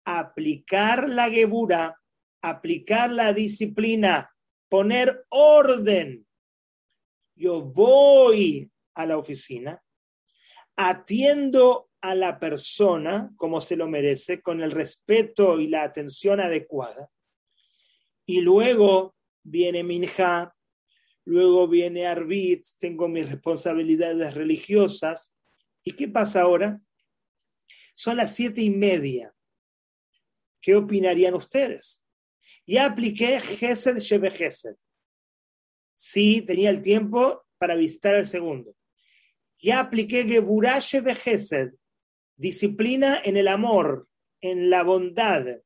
Aplicar 0.04 1.08
la 1.08 1.30
gebura, 1.30 1.98
aplicar 2.42 3.10
la 3.10 3.32
disciplina, 3.32 4.30
poner 4.68 5.24
orden. 5.30 6.26
Yo 7.34 7.62
voy 7.62 8.70
a 8.94 9.06
la 9.06 9.16
oficina, 9.16 9.82
atiendo 10.76 11.88
a 12.00 12.14
la 12.14 12.38
persona 12.38 13.32
como 13.36 13.60
se 13.60 13.76
lo 13.76 13.88
merece, 13.88 14.42
con 14.42 14.60
el 14.60 14.72
respeto 14.72 15.58
y 15.60 15.68
la 15.68 15.84
atención 15.84 16.40
adecuada, 16.40 17.08
y 18.26 18.40
luego 18.40 19.14
viene 19.42 19.82
Minja, 19.82 20.54
luego 21.24 21.68
viene 21.68 22.06
Arbit, 22.06 22.64
tengo 22.78 23.08
mis 23.08 23.28
responsabilidades 23.28 24.34
religiosas, 24.34 25.32
¿y 25.84 25.92
qué 25.92 26.08
pasa 26.08 26.42
ahora? 26.42 26.80
Son 27.94 28.16
las 28.16 28.34
siete 28.34 28.62
y 28.62 28.70
media. 28.70 29.34
¿Qué 30.60 30.76
opinarían 30.76 31.34
ustedes? 31.34 32.01
Ya 32.72 32.86
apliqué 32.86 33.38
Gesed 33.38 33.98
Shebe 33.98 34.30
Gesed. 34.30 34.76
Sí, 35.94 36.42
tenía 36.42 36.70
el 36.70 36.80
tiempo 36.80 37.44
para 37.58 37.76
visitar 37.76 38.14
el 38.14 38.26
segundo 38.26 38.74
ya 39.62 39.78
apliqué 39.78 40.24
Geburashe 40.24 41.00
Bejesed, 41.00 41.72
disciplina 42.36 43.22
en 43.24 43.36
el 43.36 43.46
amor, 43.46 44.08
en 44.40 44.68
la 44.68 44.82
bondad, 44.82 45.60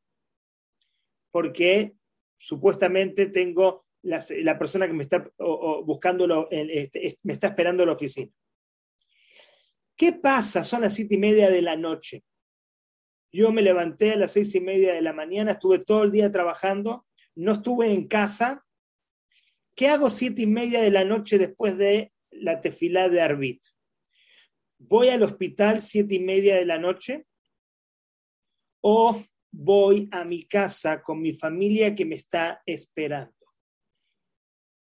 porque 1.30 1.94
supuestamente 2.36 3.26
tengo 3.26 3.86
la, 4.02 4.58
persona 4.58 4.86
que 4.86 4.92
me 4.92 5.02
está 5.02 5.32
buscando, 5.38 6.48
este, 6.50 7.16
me 7.22 7.32
está 7.32 7.48
esperando 7.48 7.82
en 7.82 7.88
la 7.88 7.94
oficina. 7.94 8.30
¿Qué 9.96 10.12
pasa? 10.12 10.62
Son 10.62 10.82
las 10.82 10.94
siete 10.94 11.14
y 11.14 11.18
media 11.18 11.48
de 11.50 11.62
la 11.62 11.74
noche. 11.74 12.22
Yo 13.36 13.52
me 13.52 13.60
levanté 13.60 14.12
a 14.12 14.16
las 14.16 14.32
seis 14.32 14.54
y 14.54 14.60
media 14.60 14.94
de 14.94 15.02
la 15.02 15.12
mañana, 15.12 15.52
estuve 15.52 15.78
todo 15.78 16.04
el 16.04 16.10
día 16.10 16.32
trabajando, 16.32 17.06
no 17.34 17.52
estuve 17.52 17.92
en 17.92 18.08
casa. 18.08 18.64
¿Qué 19.74 19.88
hago 19.88 20.08
siete 20.08 20.42
y 20.42 20.46
media 20.46 20.80
de 20.80 20.90
la 20.90 21.04
noche 21.04 21.36
después 21.36 21.76
de 21.76 22.12
la 22.30 22.62
tefilá 22.62 23.10
de 23.10 23.20
Arbit? 23.20 23.60
voy 24.78 25.08
al 25.08 25.22
hospital 25.22 25.80
siete 25.80 26.16
y 26.16 26.20
media 26.20 26.56
de 26.56 26.64
la 26.64 26.78
noche 26.78 27.26
o 28.82 29.20
voy 29.50 30.08
a 30.12 30.24
mi 30.24 30.44
casa 30.44 31.02
con 31.02 31.20
mi 31.20 31.34
familia 31.34 31.94
que 31.94 32.04
me 32.04 32.14
está 32.14 32.62
esperando. 32.66 33.34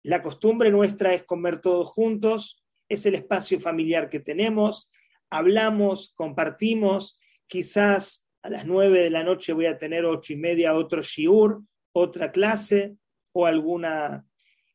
La 0.04 0.22
costumbre 0.22 0.72
nuestra 0.72 1.14
es 1.14 1.24
comer 1.24 1.60
todos 1.60 1.90
juntos, 1.90 2.64
es 2.88 3.06
el 3.06 3.16
espacio 3.16 3.60
familiar 3.60 4.10
que 4.10 4.20
tenemos, 4.20 4.90
hablamos, 5.30 6.14
compartimos, 6.16 7.20
quizás 7.48 8.29
a 8.41 8.49
las 8.49 8.65
nueve 8.65 9.02
de 9.02 9.10
la 9.10 9.23
noche 9.23 9.54
voy 9.54 9.65
a 9.65 9.78
tener 9.78 10.06
ocho 10.06 10.34
y 10.34 10.38
media 10.38 10.75
otro 10.75 11.02
shiur, 11.02 11.63
otra 11.93 12.32
clase 12.32 12.97
o 13.34 13.45
alguna... 13.45 14.25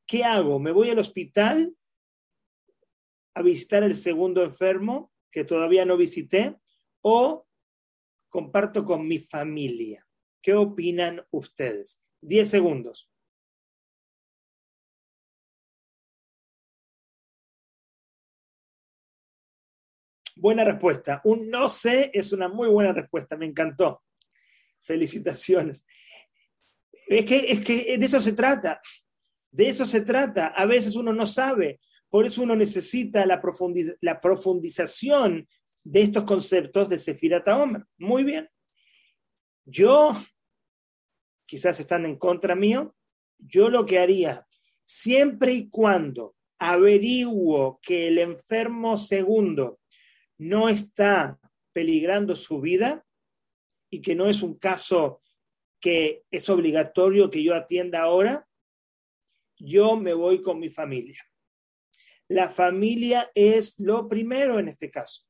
¿Qué 0.07 0.22
hago? 0.22 0.59
¿Me 0.59 0.70
voy 0.70 0.90
al 0.90 0.98
hospital 0.98 1.74
a 3.35 3.42
visitar 3.42 3.83
el 3.83 3.94
segundo 3.94 4.44
enfermo 4.44 5.12
que 5.31 5.44
todavía 5.44 5.87
no 5.87 5.96
visité 5.96 6.57
o 7.00 7.46
comparto 8.29 8.85
con 8.85 9.09
mi 9.09 9.18
familia? 9.18 10.07
¿Qué 10.42 10.55
opinan 10.55 11.27
ustedes? 11.31 12.03
Diez 12.20 12.50
segundos. 12.50 13.11
Buena 20.44 20.62
respuesta. 20.62 21.22
Un 21.24 21.48
no 21.48 21.70
sé 21.70 22.11
es 22.12 22.30
una 22.30 22.48
muy 22.48 22.68
buena 22.68 22.92
respuesta, 22.92 23.35
me 23.35 23.46
encantó. 23.46 24.02
Felicitaciones. 24.83 25.87
Es 27.09 27.24
que, 27.24 27.50
es 27.50 27.62
que 27.62 27.96
de 27.96 28.04
eso 28.04 28.20
se 28.20 28.35
trata, 28.35 28.78
de 29.50 29.68
eso 29.68 29.87
se 29.87 30.02
trata. 30.02 30.48
A 30.48 30.66
veces 30.66 30.96
uno 30.96 31.14
no 31.14 31.26
sabe, 31.26 31.80
por 32.11 32.26
eso 32.26 32.42
uno 32.42 32.54
necesita 32.54 33.24
la, 33.24 33.40
la 34.02 34.20
profundización 34.20 35.48
de 35.83 36.02
estos 36.02 36.24
conceptos 36.24 36.90
de 36.90 36.98
Sefirat 36.98 37.48
Omer. 37.48 37.87
Muy 37.96 38.22
bien. 38.22 38.46
Yo, 39.64 40.14
quizás 41.46 41.80
están 41.80 42.04
en 42.04 42.18
contra 42.18 42.54
mío, 42.54 42.94
yo 43.38 43.70
lo 43.70 43.87
que 43.87 43.98
haría, 43.98 44.46
siempre 44.83 45.54
y 45.54 45.70
cuando 45.70 46.37
averiguo 46.59 47.80
que 47.83 48.09
el 48.09 48.18
enfermo 48.18 48.98
segundo 48.98 49.80
no 50.38 50.68
está 50.68 51.38
peligrando 51.73 52.37
su 52.37 52.61
vida 52.61 53.05
y 53.90 54.01
que 54.01 54.14
no 54.14 54.27
es 54.29 54.42
un 54.42 54.59
caso 54.59 55.23
que 55.81 56.25
es 56.31 56.49
obligatorio 56.49 57.31
que 57.31 57.42
yo 57.42 57.55
atienda 57.55 58.03
ahora, 58.03 58.49
yo 59.59 59.97
me 59.97 60.14
voy 60.14 60.42
con 60.42 60.59
mi 60.59 60.70
familia. 60.70 61.23
La 62.29 62.49
familia 62.49 63.31
es 63.35 63.79
lo 63.79 64.09
primero 64.09 64.59
en 64.59 64.68
este 64.68 64.90
caso. 64.90 65.23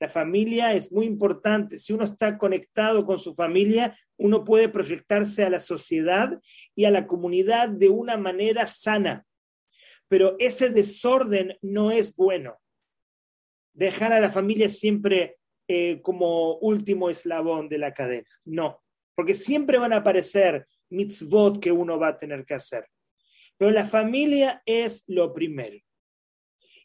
La 0.00 0.08
familia 0.08 0.74
es 0.74 0.92
muy 0.92 1.06
importante. 1.06 1.78
Si 1.78 1.92
uno 1.92 2.04
está 2.04 2.38
conectado 2.38 3.04
con 3.04 3.18
su 3.18 3.34
familia, 3.34 3.96
uno 4.16 4.44
puede 4.44 4.68
proyectarse 4.68 5.44
a 5.44 5.50
la 5.50 5.60
sociedad 5.60 6.40
y 6.74 6.84
a 6.84 6.90
la 6.90 7.06
comunidad 7.06 7.68
de 7.68 7.88
una 7.88 8.16
manera 8.16 8.66
sana. 8.66 9.26
Pero 10.08 10.36
ese 10.38 10.70
desorden 10.70 11.56
no 11.62 11.90
es 11.90 12.14
bueno 12.16 12.58
dejar 13.78 14.12
a 14.12 14.20
la 14.20 14.30
familia 14.30 14.68
siempre 14.68 15.36
eh, 15.68 16.00
como 16.02 16.56
último 16.56 17.08
eslabón 17.08 17.68
de 17.68 17.78
la 17.78 17.94
cadena. 17.94 18.28
No, 18.44 18.82
porque 19.14 19.34
siempre 19.34 19.78
van 19.78 19.92
a 19.92 19.98
aparecer 19.98 20.66
mitzvot 20.90 21.60
que 21.60 21.70
uno 21.70 21.98
va 21.98 22.08
a 22.08 22.18
tener 22.18 22.44
que 22.44 22.54
hacer. 22.54 22.86
Pero 23.56 23.70
la 23.70 23.86
familia 23.86 24.62
es 24.66 25.04
lo 25.06 25.32
primero. 25.32 25.76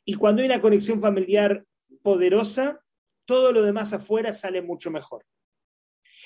Y 0.05 0.15
cuando 0.15 0.41
hay 0.41 0.47
una 0.47 0.61
conexión 0.61 0.99
familiar 0.99 1.65
poderosa, 2.03 2.79
todo 3.25 3.51
lo 3.51 3.63
demás 3.63 3.93
afuera 3.93 4.33
sale 4.33 4.61
mucho 4.61 4.91
mejor. 4.91 5.25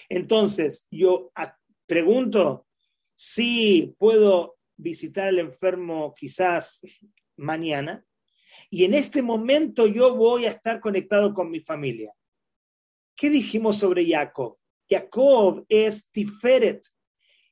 Entonces, 0.09 0.85
yo 0.91 1.31
pregunto 1.85 2.65
si 3.15 3.95
puedo 3.97 4.57
visitar 4.75 5.29
al 5.29 5.39
enfermo 5.39 6.13
quizás 6.15 6.81
mañana, 7.37 8.03
y 8.69 8.83
en 8.83 8.93
este 8.93 9.21
momento 9.21 9.87
yo 9.87 10.15
voy 10.15 10.45
a 10.45 10.49
estar 10.49 10.79
conectado 10.79 11.33
con 11.33 11.49
mi 11.49 11.59
familia. 11.59 12.13
¿Qué 13.15 13.29
dijimos 13.29 13.79
sobre 13.79 14.07
Jacob? 14.07 14.55
Jacob 14.89 15.65
es 15.69 16.09
Tiferet. 16.11 16.85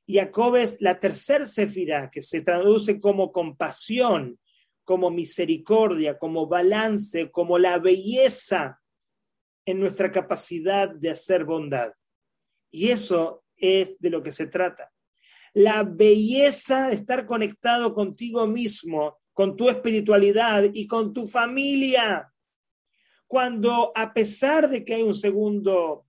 Jacob 0.06 0.56
es 0.56 0.76
la 0.80 1.00
tercera 1.00 1.46
sefira 1.46 2.10
que 2.10 2.22
se 2.22 2.42
traduce 2.42 3.00
como 3.00 3.32
compasión, 3.32 4.38
como 4.84 5.10
misericordia, 5.10 6.16
como 6.18 6.46
balance, 6.46 7.30
como 7.30 7.58
la 7.58 7.78
belleza 7.78 8.80
en 9.64 9.80
nuestra 9.80 10.12
capacidad 10.12 10.88
de 10.88 11.10
hacer 11.10 11.44
bondad. 11.44 11.92
Y 12.70 12.90
eso 12.90 13.42
es 13.56 13.98
de 13.98 14.10
lo 14.10 14.22
que 14.22 14.32
se 14.32 14.46
trata. 14.46 14.92
La 15.54 15.82
belleza 15.82 16.88
de 16.88 16.94
estar 16.94 17.26
conectado 17.26 17.94
contigo 17.94 18.46
mismo 18.46 19.18
con 19.36 19.54
tu 19.54 19.68
espiritualidad 19.68 20.64
y 20.72 20.86
con 20.86 21.12
tu 21.12 21.26
familia. 21.26 22.32
Cuando 23.26 23.92
a 23.94 24.14
pesar 24.14 24.66
de 24.66 24.82
que 24.82 24.94
hay 24.94 25.02
un 25.02 25.14
segundo 25.14 26.06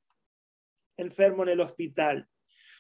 enfermo 0.96 1.44
en 1.44 1.50
el 1.50 1.60
hospital, 1.60 2.26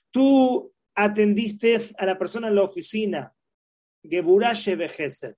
tú 0.09 0.73
atendiste 0.95 1.93
a 1.97 2.05
la 2.05 2.17
persona 2.17 2.47
en 2.47 2.55
la 2.55 2.63
oficina, 2.63 3.35
Geburashe 4.01 4.77
Gesed, 4.87 5.35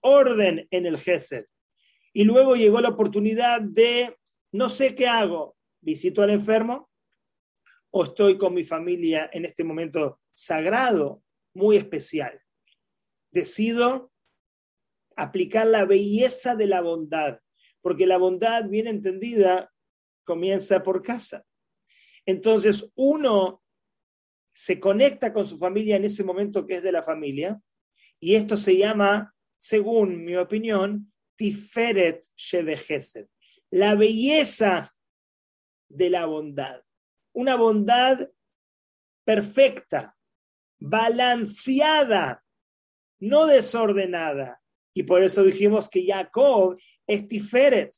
orden 0.00 0.66
en 0.72 0.84
el 0.84 0.98
Gesed, 0.98 1.46
y 2.12 2.24
luego 2.24 2.56
llegó 2.56 2.80
la 2.80 2.88
oportunidad 2.88 3.60
de, 3.60 4.18
no 4.50 4.68
sé 4.68 4.96
qué 4.96 5.06
hago, 5.06 5.56
visito 5.80 6.22
al 6.22 6.30
enfermo 6.30 6.90
o 7.90 8.02
estoy 8.02 8.36
con 8.36 8.54
mi 8.54 8.64
familia 8.64 9.30
en 9.32 9.44
este 9.44 9.62
momento 9.62 10.18
sagrado, 10.32 11.22
muy 11.54 11.76
especial. 11.76 12.42
Decido 13.30 14.09
aplicar 15.20 15.66
la 15.66 15.84
belleza 15.84 16.54
de 16.54 16.66
la 16.66 16.80
bondad, 16.80 17.40
porque 17.80 18.06
la 18.06 18.16
bondad 18.16 18.68
bien 18.68 18.86
entendida 18.86 19.70
comienza 20.24 20.82
por 20.82 21.02
casa. 21.02 21.44
Entonces 22.24 22.90
uno 22.94 23.62
se 24.52 24.80
conecta 24.80 25.32
con 25.32 25.46
su 25.46 25.58
familia 25.58 25.96
en 25.96 26.04
ese 26.04 26.24
momento 26.24 26.66
que 26.66 26.74
es 26.74 26.82
de 26.82 26.92
la 26.92 27.02
familia, 27.02 27.60
y 28.18 28.34
esto 28.34 28.56
se 28.56 28.76
llama, 28.76 29.34
según 29.58 30.24
mi 30.24 30.36
opinión, 30.36 31.12
Tiferet 31.36 32.26
Shevechesed, 32.36 33.26
la 33.70 33.94
belleza 33.94 34.94
de 35.88 36.10
la 36.10 36.26
bondad, 36.26 36.82
una 37.32 37.56
bondad 37.56 38.28
perfecta, 39.24 40.16
balanceada, 40.78 42.44
no 43.20 43.46
desordenada, 43.46 44.59
y 44.94 45.04
por 45.04 45.22
eso 45.22 45.42
dijimos 45.42 45.88
que 45.88 46.04
Jacob 46.06 46.78
es 47.06 47.28
Tiferet, 47.28 47.92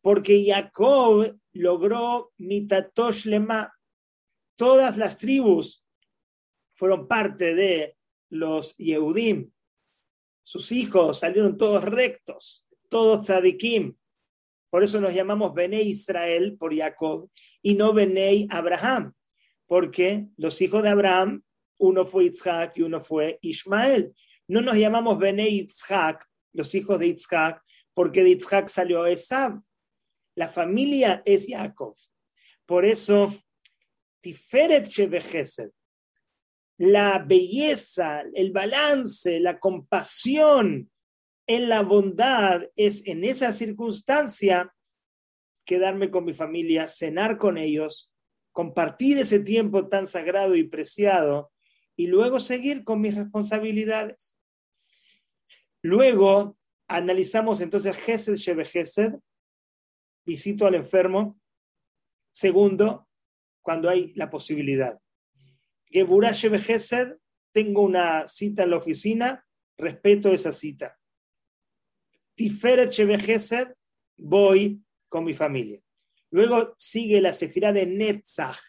porque 0.00 0.44
Jacob 0.46 1.36
logró 1.52 2.32
mitatosh 2.38 3.26
lema. 3.26 3.72
Todas 4.56 4.96
las 4.96 5.18
tribus 5.18 5.84
fueron 6.72 7.06
parte 7.06 7.54
de 7.54 7.96
los 8.30 8.76
Yehudim. 8.76 9.50
Sus 10.42 10.72
hijos 10.72 11.18
salieron 11.20 11.56
todos 11.56 11.84
rectos, 11.84 12.64
todos 12.88 13.26
tzadikim. 13.26 13.96
Por 14.70 14.82
eso 14.82 15.00
nos 15.00 15.14
llamamos 15.14 15.54
Benei 15.54 15.88
Israel 15.88 16.56
por 16.58 16.76
Jacob 16.76 17.30
y 17.62 17.74
no 17.74 17.92
Benei 17.92 18.46
Abraham, 18.50 19.14
porque 19.66 20.26
los 20.36 20.60
hijos 20.60 20.82
de 20.82 20.90
Abraham, 20.90 21.42
uno 21.78 22.04
fue 22.04 22.24
Isaac 22.24 22.72
y 22.76 22.82
uno 22.82 23.00
fue 23.00 23.38
Ismael. 23.42 24.14
No 24.46 24.60
nos 24.60 24.76
llamamos 24.76 25.18
Benei 25.18 25.60
Isaac 25.60 26.27
los 26.52 26.74
hijos 26.74 26.98
de 26.98 27.08
Yitzhak, 27.08 27.62
porque 27.94 28.22
de 28.22 28.30
Yitzhak 28.30 28.68
salió 28.68 29.06
Esab. 29.06 29.60
La 30.34 30.48
familia 30.48 31.22
es 31.24 31.46
Jacob. 31.48 31.94
Por 32.64 32.84
eso, 32.84 33.34
Tiferet 34.20 34.86
Shevechesed, 34.86 35.70
la 36.78 37.18
belleza, 37.18 38.22
el 38.34 38.52
balance, 38.52 39.40
la 39.40 39.58
compasión 39.58 40.90
en 41.46 41.68
la 41.68 41.82
bondad 41.82 42.62
es 42.76 43.04
en 43.06 43.24
esa 43.24 43.52
circunstancia 43.52 44.72
quedarme 45.64 46.10
con 46.10 46.24
mi 46.24 46.32
familia, 46.32 46.86
cenar 46.86 47.36
con 47.36 47.58
ellos, 47.58 48.12
compartir 48.52 49.18
ese 49.18 49.40
tiempo 49.40 49.88
tan 49.88 50.06
sagrado 50.06 50.54
y 50.54 50.68
preciado 50.68 51.50
y 51.96 52.06
luego 52.06 52.38
seguir 52.38 52.84
con 52.84 53.00
mis 53.00 53.16
responsabilidades. 53.16 54.37
Luego 55.88 56.58
analizamos 56.86 57.62
entonces 57.62 57.96
Gesed 57.96 58.36
Shebe 58.36 58.66
Gesed, 58.66 59.14
visito 60.26 60.66
al 60.66 60.74
enfermo. 60.74 61.40
Segundo, 62.30 63.08
cuando 63.62 63.88
hay 63.88 64.12
la 64.14 64.28
posibilidad. 64.28 65.00
Geburah 65.86 66.32
Shebe 66.32 66.58
Gesed, 66.58 67.16
tengo 67.52 67.80
una 67.80 68.28
cita 68.28 68.64
en 68.64 68.70
la 68.70 68.76
oficina, 68.76 69.46
respeto 69.78 70.30
esa 70.30 70.52
cita. 70.52 70.98
Tiferet 72.34 72.90
Shebe 72.90 73.18
Gesed, 73.18 73.68
voy 74.18 74.84
con 75.08 75.24
mi 75.24 75.32
familia. 75.32 75.80
Luego 76.30 76.74
sigue 76.76 77.22
la 77.22 77.32
sefirá 77.32 77.72
de 77.72 77.86
Netzach. 77.86 78.60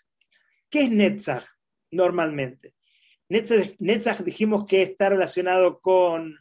¿Qué 0.70 0.84
es 0.84 0.92
Netzach 0.92 1.46
normalmente? 1.92 2.76
Netzach 3.28 4.22
dijimos 4.22 4.66
que 4.66 4.82
está 4.82 5.10
relacionado 5.10 5.82
con 5.82 6.40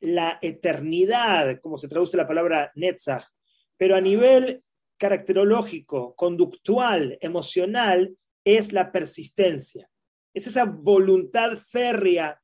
la 0.00 0.38
eternidad, 0.42 1.60
como 1.60 1.78
se 1.78 1.88
traduce 1.88 2.16
la 2.16 2.28
palabra 2.28 2.70
Netzach, 2.74 3.26
pero 3.76 3.96
a 3.96 4.00
nivel 4.00 4.62
caracterológico, 4.98 6.14
conductual, 6.14 7.18
emocional, 7.20 8.16
es 8.44 8.72
la 8.72 8.92
persistencia. 8.92 9.90
Es 10.32 10.46
esa 10.46 10.64
voluntad 10.64 11.56
férrea 11.58 12.40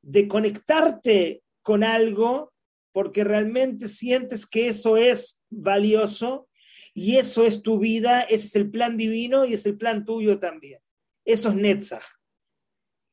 de 0.00 0.28
conectarte 0.28 1.42
con 1.62 1.84
algo 1.84 2.52
porque 2.92 3.24
realmente 3.24 3.88
sientes 3.88 4.46
que 4.46 4.68
eso 4.68 4.96
es 4.96 5.40
valioso 5.48 6.48
y 6.94 7.16
eso 7.16 7.44
es 7.44 7.62
tu 7.62 7.78
vida, 7.78 8.22
ese 8.22 8.46
es 8.46 8.56
el 8.56 8.70
plan 8.70 8.96
divino 8.96 9.44
y 9.44 9.54
es 9.54 9.64
el 9.64 9.78
plan 9.78 10.04
tuyo 10.04 10.38
también. 10.38 10.80
Eso 11.24 11.48
es 11.48 11.54
Netzach. 11.54 12.04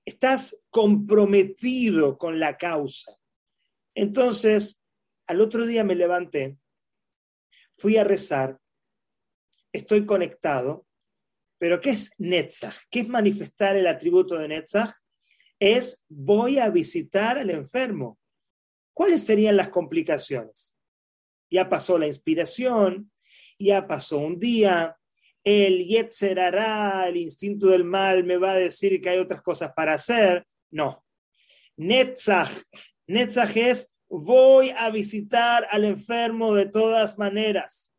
Estás 0.05 0.59
comprometido 0.69 2.17
con 2.17 2.39
la 2.39 2.57
causa. 2.57 3.18
Entonces, 3.95 4.81
al 5.27 5.41
otro 5.41 5.65
día 5.65 5.83
me 5.83 5.95
levanté, 5.95 6.57
fui 7.73 7.97
a 7.97 8.03
rezar, 8.03 8.59
estoy 9.71 10.05
conectado, 10.05 10.85
pero 11.59 11.81
¿qué 11.81 11.91
es 11.91 12.11
Netzach? 12.17 12.75
¿Qué 12.89 13.01
es 13.01 13.09
manifestar 13.09 13.75
el 13.75 13.87
atributo 13.87 14.37
de 14.37 14.47
Netzach? 14.47 14.91
Es 15.59 16.05
voy 16.07 16.57
a 16.57 16.69
visitar 16.69 17.37
al 17.37 17.49
enfermo. 17.49 18.17
¿Cuáles 18.93 19.23
serían 19.23 19.57
las 19.57 19.69
complicaciones? 19.69 20.73
Ya 21.51 21.69
pasó 21.69 21.97
la 21.97 22.07
inspiración, 22.07 23.11
ya 23.57 23.87
pasó 23.87 24.17
un 24.17 24.39
día, 24.39 24.97
el 25.43 25.85
Yetzer 25.85 26.39
el 26.39 27.17
instinto 27.17 27.67
del 27.67 27.83
mal, 27.83 28.23
me 28.23 28.37
va 28.37 28.51
a 28.51 28.57
decir 28.57 29.01
que 29.01 29.09
hay 29.09 29.17
otras 29.19 29.41
cosas 29.41 29.73
para 29.75 29.93
hacer. 29.93 30.45
No. 30.71 31.03
Netzach, 31.77 32.51
Netzach 33.09 33.57
es 33.57 33.91
voy 34.07 34.69
a 34.77 34.91
visitar 34.91 35.65
al 35.71 35.83
enfermo 35.83 36.53
de 36.53 36.67
todas 36.67 37.17
maneras. 37.17 37.91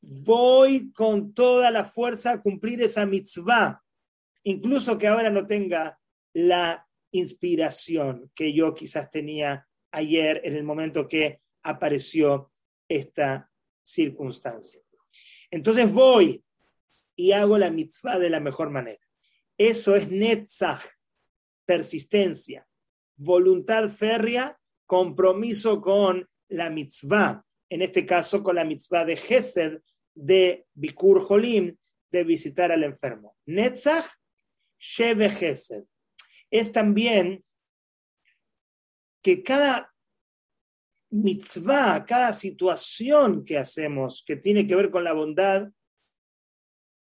Voy 0.00 0.92
con 0.92 1.32
toda 1.32 1.70
la 1.70 1.84
fuerza 1.84 2.32
a 2.32 2.42
cumplir 2.42 2.82
esa 2.82 3.06
mitzvah, 3.06 3.80
incluso 4.42 4.98
que 4.98 5.06
ahora 5.06 5.30
no 5.30 5.46
tenga 5.46 6.00
la 6.32 6.84
inspiración 7.12 8.32
que 8.34 8.52
yo 8.52 8.74
quizás 8.74 9.08
tenía 9.08 9.68
ayer 9.92 10.40
en 10.42 10.56
el 10.56 10.64
momento 10.64 11.06
que 11.06 11.40
apareció 11.62 12.50
esta 12.88 13.48
circunstancia. 13.84 14.82
Entonces 15.48 15.92
voy 15.92 16.44
y 17.14 17.30
hago 17.30 17.56
la 17.56 17.70
mitzvah 17.70 18.18
de 18.18 18.30
la 18.30 18.40
mejor 18.40 18.70
manera. 18.70 19.06
Eso 19.56 19.94
es 19.94 20.10
netzach, 20.10 20.84
persistencia, 21.64 22.66
voluntad 23.16 23.88
férrea, 23.90 24.58
compromiso 24.86 25.80
con 25.80 26.28
la 26.48 26.70
mitzvah, 26.70 27.44
en 27.68 27.82
este 27.82 28.06
caso 28.06 28.42
con 28.42 28.56
la 28.56 28.64
mitzvah 28.64 29.04
de 29.04 29.16
Gesed, 29.16 29.80
de 30.14 30.66
Bikur 30.74 31.20
Jolim, 31.20 31.76
de 32.10 32.24
visitar 32.24 32.70
al 32.70 32.84
enfermo. 32.84 33.36
Netzach, 33.46 34.06
Sheve 34.78 35.30
Gesed. 35.30 35.84
Es 36.50 36.70
también 36.72 37.40
que 39.22 39.42
cada 39.42 39.92
mitzvah, 41.10 42.04
cada 42.04 42.32
situación 42.32 43.44
que 43.44 43.56
hacemos 43.56 44.22
que 44.26 44.36
tiene 44.36 44.66
que 44.66 44.76
ver 44.76 44.90
con 44.90 45.04
la 45.04 45.12
bondad, 45.12 45.68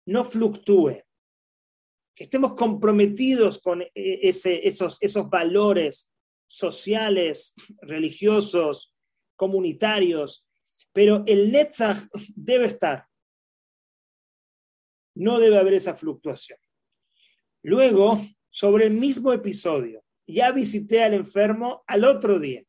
no 0.05 0.23
fluctúe, 0.23 1.03
que 2.15 2.25
estemos 2.25 2.53
comprometidos 2.53 3.59
con 3.59 3.83
ese, 3.93 4.67
esos, 4.67 4.97
esos 5.01 5.29
valores 5.29 6.09
sociales, 6.47 7.53
religiosos, 7.81 8.93
comunitarios, 9.35 10.45
pero 10.91 11.23
el 11.25 11.51
Netzach 11.51 12.05
debe 12.35 12.65
estar. 12.65 13.07
No 15.15 15.39
debe 15.39 15.57
haber 15.57 15.75
esa 15.75 15.95
fluctuación. 15.95 16.59
Luego, 17.63 18.19
sobre 18.49 18.85
el 18.85 18.93
mismo 18.93 19.33
episodio, 19.33 20.03
ya 20.27 20.51
visité 20.51 21.03
al 21.03 21.13
enfermo 21.13 21.83
al 21.87 22.03
otro 22.03 22.39
día 22.39 22.63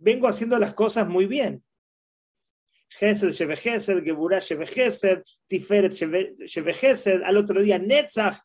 vengo 0.00 0.26
haciendo 0.26 0.58
las 0.58 0.74
cosas 0.74 1.08
muy 1.08 1.26
bien. 1.26 1.62
Gesed 2.98 3.32
Sheve 3.32 3.56
Gesed, 4.66 5.22
Tiferet 5.48 5.92
Sheve 6.46 6.72
Gesed, 6.74 7.22
al 7.22 7.36
otro 7.36 7.62
día 7.62 7.78
Netzach. 7.78 8.38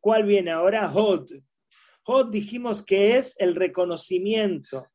¿Cuál 0.00 0.24
viene 0.24 0.50
ahora? 0.50 0.90
Hod. 0.92 1.30
Hod 2.04 2.30
dijimos 2.30 2.82
que 2.82 3.16
es 3.16 3.36
el 3.38 3.54
reconocimiento 3.54 4.88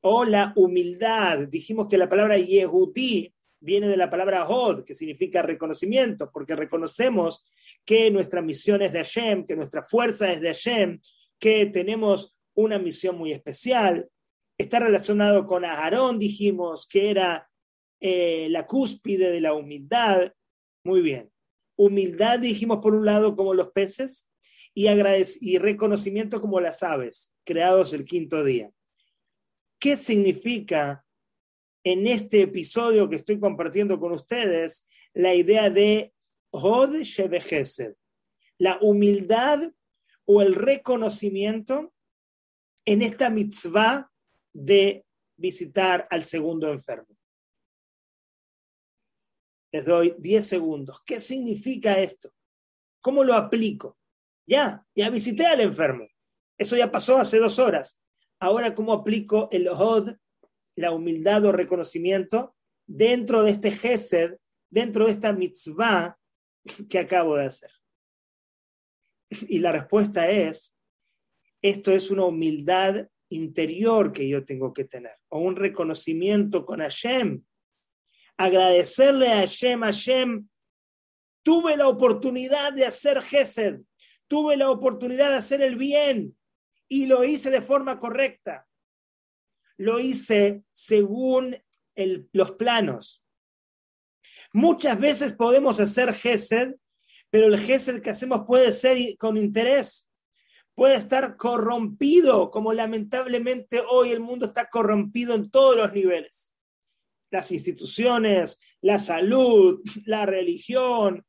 o 0.00 0.24
la 0.24 0.52
humildad. 0.56 1.48
Dijimos 1.48 1.88
que 1.88 1.98
la 1.98 2.08
palabra 2.08 2.38
Yehudi 2.38 3.32
viene 3.60 3.88
de 3.88 3.96
la 3.96 4.10
palabra 4.10 4.48
Hod, 4.48 4.84
que 4.84 4.94
significa 4.94 5.42
reconocimiento, 5.42 6.30
porque 6.32 6.56
reconocemos 6.56 7.44
que 7.84 8.10
nuestra 8.10 8.42
misión 8.42 8.82
es 8.82 8.92
de 8.92 8.98
Hashem, 8.98 9.46
que 9.46 9.56
nuestra 9.56 9.82
fuerza 9.82 10.30
es 10.30 10.40
de 10.40 10.48
Hashem, 10.48 11.00
que 11.38 11.66
tenemos 11.66 12.36
una 12.54 12.78
misión 12.78 13.16
muy 13.16 13.32
especial. 13.32 14.08
Está 14.58 14.80
relacionado 14.80 15.46
con 15.46 15.64
Aarón, 15.64 16.18
dijimos, 16.18 16.88
que 16.88 17.10
era 17.10 17.48
eh, 18.00 18.48
la 18.50 18.66
cúspide 18.66 19.30
de 19.30 19.40
la 19.40 19.54
humildad. 19.54 20.32
Muy 20.84 21.00
bien. 21.00 21.30
Humildad, 21.76 22.40
dijimos 22.40 22.80
por 22.82 22.94
un 22.94 23.06
lado, 23.06 23.36
como 23.36 23.54
los 23.54 23.70
peces, 23.70 24.28
y, 24.74 24.88
y 24.88 25.58
reconocimiento 25.58 26.40
como 26.40 26.60
las 26.60 26.82
aves, 26.82 27.32
creados 27.44 27.92
el 27.92 28.04
quinto 28.04 28.42
día. 28.42 28.72
¿Qué 29.78 29.96
significa 29.96 31.04
en 31.84 32.08
este 32.08 32.42
episodio 32.42 33.08
que 33.08 33.16
estoy 33.16 33.38
compartiendo 33.38 34.00
con 34.00 34.10
ustedes 34.10 34.88
la 35.14 35.34
idea 35.34 35.70
de 35.70 36.12
Hod 36.50 36.96
Shebehesed? 36.96 37.94
La 38.58 38.78
humildad 38.80 39.72
o 40.24 40.42
el 40.42 40.56
reconocimiento 40.56 41.94
en 42.84 43.02
esta 43.02 43.30
mitzvah 43.30 44.10
de 44.52 45.04
visitar 45.36 46.06
al 46.10 46.22
segundo 46.22 46.70
enfermo. 46.72 47.16
Les 49.72 49.84
doy 49.84 50.14
10 50.18 50.46
segundos. 50.46 51.02
¿Qué 51.04 51.20
significa 51.20 51.98
esto? 51.98 52.32
¿Cómo 53.00 53.22
lo 53.22 53.34
aplico? 53.34 53.98
Ya, 54.46 54.84
ya 54.94 55.10
visité 55.10 55.46
al 55.46 55.60
enfermo. 55.60 56.06
Eso 56.56 56.76
ya 56.76 56.90
pasó 56.90 57.18
hace 57.18 57.38
dos 57.38 57.58
horas. 57.58 58.00
Ahora, 58.40 58.74
¿cómo 58.74 58.92
aplico 58.92 59.48
el 59.52 59.68
hod, 59.68 60.16
la 60.76 60.92
humildad 60.92 61.44
o 61.44 61.52
reconocimiento, 61.52 62.56
dentro 62.86 63.42
de 63.42 63.50
este 63.50 63.70
gesed, 63.70 64.38
dentro 64.70 65.04
de 65.04 65.12
esta 65.12 65.32
mitzvah 65.32 66.18
que 66.88 66.98
acabo 66.98 67.36
de 67.36 67.46
hacer? 67.46 67.70
Y 69.48 69.58
la 69.58 69.72
respuesta 69.72 70.30
es, 70.30 70.74
esto 71.60 71.92
es 71.92 72.10
una 72.10 72.24
humildad 72.24 73.08
interior 73.30 74.12
que 74.12 74.28
yo 74.28 74.44
tengo 74.44 74.72
que 74.72 74.84
tener, 74.84 75.16
o 75.28 75.40
un 75.40 75.56
reconocimiento 75.56 76.64
con 76.64 76.80
Hashem. 76.80 77.42
Agradecerle 78.36 79.28
a 79.28 79.36
Hashem, 79.38 79.80
Hashem, 79.80 80.48
tuve 81.42 81.76
la 81.76 81.88
oportunidad 81.88 82.72
de 82.72 82.86
hacer 82.86 83.20
Gesed, 83.22 83.80
tuve 84.26 84.56
la 84.56 84.70
oportunidad 84.70 85.30
de 85.30 85.36
hacer 85.36 85.62
el 85.62 85.76
bien 85.76 86.36
y 86.88 87.06
lo 87.06 87.24
hice 87.24 87.50
de 87.50 87.62
forma 87.62 87.98
correcta. 87.98 88.66
Lo 89.76 90.00
hice 90.00 90.62
según 90.72 91.56
los 92.32 92.52
planos. 92.52 93.22
Muchas 94.52 94.98
veces 94.98 95.34
podemos 95.34 95.78
hacer 95.80 96.14
Gesed, 96.14 96.74
pero 97.30 97.46
el 97.46 97.58
Gesed 97.58 98.00
que 98.02 98.10
hacemos 98.10 98.44
puede 98.46 98.72
ser 98.72 98.98
con 99.18 99.36
interés 99.36 100.07
puede 100.78 100.94
estar 100.94 101.36
corrompido, 101.36 102.52
como 102.52 102.72
lamentablemente 102.72 103.82
hoy 103.90 104.12
el 104.12 104.20
mundo 104.20 104.46
está 104.46 104.68
corrompido 104.70 105.34
en 105.34 105.50
todos 105.50 105.76
los 105.76 105.92
niveles. 105.92 106.52
Las 107.32 107.50
instituciones, 107.50 108.60
la 108.80 109.00
salud, 109.00 109.82
la 110.04 110.24
religión, 110.24 111.26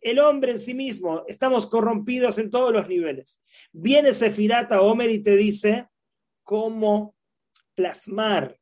el 0.00 0.18
hombre 0.18 0.52
en 0.52 0.58
sí 0.58 0.72
mismo, 0.72 1.24
estamos 1.28 1.66
corrompidos 1.66 2.38
en 2.38 2.50
todos 2.50 2.72
los 2.72 2.88
niveles. 2.88 3.42
Viene 3.70 4.14
Sefirata 4.14 4.80
Omer 4.80 5.10
y 5.10 5.22
te 5.22 5.36
dice 5.36 5.86
cómo 6.42 7.14
plasmar 7.74 8.58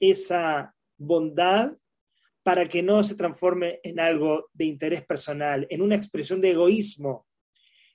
esa 0.00 0.74
bondad 0.98 1.70
para 2.42 2.66
que 2.66 2.82
no 2.82 3.04
se 3.04 3.14
transforme 3.14 3.78
en 3.84 4.00
algo 4.00 4.50
de 4.52 4.64
interés 4.64 5.06
personal, 5.06 5.64
en 5.70 5.80
una 5.80 5.94
expresión 5.94 6.40
de 6.40 6.50
egoísmo, 6.50 7.28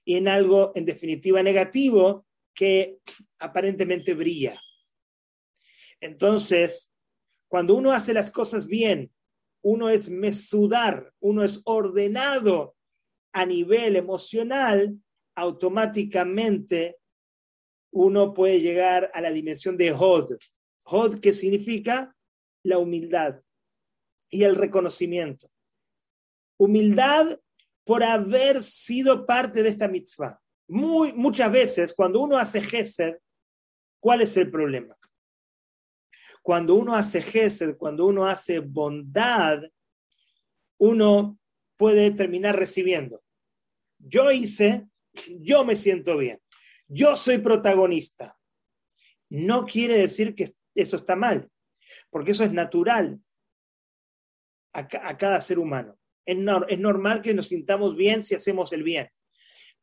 y 0.07 0.15
en 0.15 0.29
algo, 0.29 0.71
en 0.73 0.85
definitiva, 0.85 1.43
negativo 1.43 2.25
que 2.53 2.99
aparentemente 3.39 4.13
brilla. 4.13 4.57
Entonces, 5.99 6.93
cuando 7.49 7.75
uno 7.75 7.91
hace 7.91 8.13
las 8.13 8.31
cosas 8.31 8.67
bien, 8.67 9.11
uno 9.61 9.89
es 9.89 10.07
mesudar, 10.07 11.13
uno 11.19 11.43
es 11.43 11.59
ordenado 11.65 12.77
a 13.33 13.45
nivel 13.45 13.97
emocional, 13.97 14.97
automáticamente 15.35 16.99
uno 17.91 18.33
puede 18.33 18.61
llegar 18.61 19.11
a 19.13 19.19
la 19.19 19.31
dimensión 19.31 19.75
de 19.75 19.91
Hod. 19.91 20.37
Hod, 20.83 21.19
que 21.19 21.33
significa 21.33 22.15
la 22.63 22.77
humildad. 22.77 23.41
y 24.29 24.43
el 24.43 24.55
reconocimiento. 24.55 25.49
Humildad 26.57 27.39
por 27.87 28.03
haber 28.03 28.61
sido 28.61 29.25
parte 29.25 29.63
de 29.63 29.69
esta 29.69 29.87
mitzvah. 29.87 30.37
Muy, 30.67 31.13
muchas 31.13 31.49
veces, 31.49 31.93
cuando 31.93 32.19
uno 32.19 32.37
hace 32.37 32.59
gesed, 32.59 33.15
¿cuál 34.01 34.21
es 34.21 34.35
el 34.35 34.51
problema? 34.51 34.93
Cuando 36.41 36.75
uno 36.75 36.95
hace 36.95 37.21
gesed, 37.21 37.77
cuando 37.77 38.05
uno 38.05 38.27
hace 38.27 38.59
bondad, 38.59 39.63
uno 40.77 41.39
puede 41.77 42.11
terminar 42.11 42.57
recibiendo. 42.57 43.23
Yo 43.99 44.31
hice, 44.31 44.89
yo 45.39 45.63
me 45.63 45.73
siento 45.73 46.17
bien, 46.17 46.41
yo 46.89 47.15
soy 47.15 47.37
protagonista. 47.37 48.37
No 49.29 49.65
quiere 49.65 49.95
decir 49.95 50.35
que 50.35 50.53
eso 50.75 50.97
está 50.97 51.15
mal, 51.15 51.49
porque 52.09 52.31
eso 52.31 52.43
es 52.43 52.51
natural 52.51 53.17
a, 54.73 54.79
a 54.79 55.17
cada 55.17 55.39
ser 55.39 55.57
humano. 55.57 55.97
Es, 56.27 56.37
es 56.67 56.79
normal 56.79 57.23
que 57.23 57.33
nos 57.33 57.47
sintamos 57.47 57.95
bien 57.95 58.21
si 58.21 58.35
hacemos 58.35 58.71
el 58.73 58.83
bien. 58.83 59.09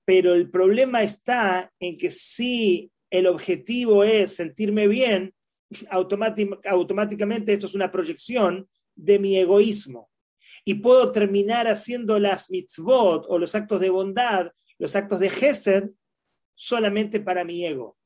Pero 0.05 0.35
el 0.35 0.51
problema 0.51 1.03
está 1.03 1.73
en 1.81 1.99
que 1.99 2.13
si 2.13 2.93
el 3.11 3.27
objetivo 3.27 4.05
es 4.05 4.37
sentirme 4.37 4.87
bien, 4.87 5.35
automáticamente 5.89 7.53
esto 7.53 7.67
es 7.67 7.75
una 7.75 7.91
proyección 7.91 8.69
de 8.95 9.19
mi 9.19 9.37
egoísmo. 9.37 10.11
Y 10.65 10.75
puedo 10.75 11.11
terminar 11.13 11.67
haciendo 11.67 12.19
las 12.19 12.51
mitzvot 12.51 13.27
o 13.29 13.39
los 13.39 13.55
actos 13.55 13.81
de 13.81 13.91
bondad, 13.91 14.51
los 14.79 14.95
actos 14.97 15.21
de 15.21 15.31
gesed, 15.31 15.91
solamente 16.55 17.21
para 17.21 17.45
mi 17.45 17.65
ego. 17.67 17.97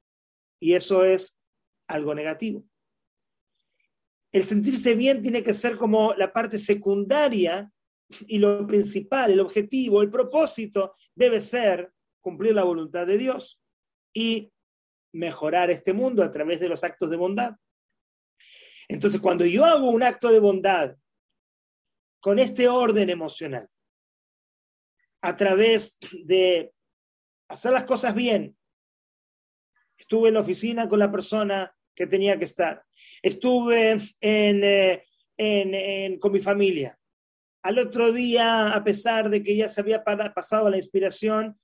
Y 0.60 0.74
eso 0.74 1.04
es 1.04 1.38
algo 1.86 2.14
negativo. 2.14 2.64
El 4.32 4.42
sentirse 4.42 4.94
bien 4.94 5.22
tiene 5.22 5.42
que 5.42 5.54
ser 5.54 5.76
como 5.76 6.14
la 6.14 6.32
parte 6.32 6.58
secundaria 6.58 7.70
y 8.26 8.38
lo 8.38 8.66
principal, 8.66 9.30
el 9.30 9.40
objetivo, 9.40 10.02
el 10.02 10.10
propósito 10.10 10.94
debe 11.14 11.40
ser 11.40 11.92
cumplir 12.20 12.54
la 12.54 12.64
voluntad 12.64 13.06
de 13.06 13.18
Dios 13.18 13.60
y 14.12 14.50
mejorar 15.12 15.70
este 15.70 15.92
mundo 15.92 16.22
a 16.22 16.30
través 16.30 16.60
de 16.60 16.68
los 16.68 16.84
actos 16.84 17.10
de 17.10 17.16
bondad. 17.16 17.54
Entonces, 18.88 19.20
cuando 19.20 19.44
yo 19.44 19.64
hago 19.64 19.90
un 19.90 20.02
acto 20.02 20.30
de 20.30 20.38
bondad 20.38 20.96
con 22.20 22.38
este 22.38 22.68
orden 22.68 23.10
emocional, 23.10 23.68
a 25.20 25.36
través 25.36 25.98
de 26.24 26.72
hacer 27.48 27.72
las 27.72 27.84
cosas 27.84 28.14
bien, 28.14 28.56
estuve 29.96 30.28
en 30.28 30.34
la 30.34 30.40
oficina 30.40 30.88
con 30.88 30.98
la 30.98 31.10
persona 31.10 31.74
que 31.94 32.06
tenía 32.06 32.38
que 32.38 32.44
estar, 32.44 32.84
estuve 33.22 33.98
en, 34.20 35.04
eh, 35.36 36.18
con 36.20 36.32
mi 36.32 36.40
familia, 36.40 36.97
al 37.68 37.78
otro 37.78 38.12
día, 38.12 38.72
a 38.72 38.82
pesar 38.82 39.28
de 39.28 39.42
que 39.42 39.54
ya 39.54 39.68
se 39.68 39.82
había 39.82 40.02
pasado 40.02 40.70
la 40.70 40.78
inspiración, 40.78 41.60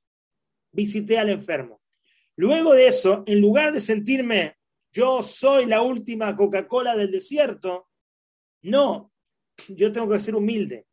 visité 0.71 1.17
al 1.17 1.31
enfermo. 1.31 1.81
Luego 2.37 2.75
de 2.75 2.88
eso, 2.88 3.25
en 3.27 3.40
lugar 3.40 3.73
de 3.73 3.81
sentirme 3.81 4.55
yo 4.93 5.23
soy 5.23 5.64
la 5.64 5.81
última 5.81 6.37
Coca-Cola 6.37 6.95
del 6.95 7.11
desierto, 7.11 7.88
no, 8.64 9.12
yo 9.69 9.93
tengo 9.93 10.11
que 10.11 10.21
ser 10.21 10.37
humilde. 10.37 10.85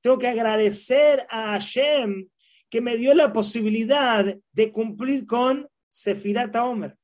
Tengo 0.00 0.16
que 0.16 0.28
agradecer 0.28 1.26
a 1.28 1.54
Hashem 1.54 2.28
que 2.70 2.80
me 2.80 2.96
dio 2.96 3.14
la 3.14 3.32
posibilidad 3.32 4.24
de 4.52 4.72
cumplir 4.72 5.26
con 5.26 5.68
Sefirat 5.90 6.54
Omer, 6.54 6.96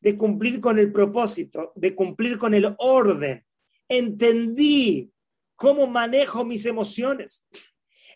de 0.00 0.16
cumplir 0.16 0.62
con 0.62 0.78
el 0.78 0.90
propósito, 0.90 1.72
de 1.76 1.94
cumplir 1.94 2.38
con 2.38 2.54
el 2.54 2.74
orden. 2.78 3.44
Entendí 3.86 5.12
cómo 5.56 5.86
manejo 5.86 6.44
mis 6.44 6.66
emociones. 6.66 7.44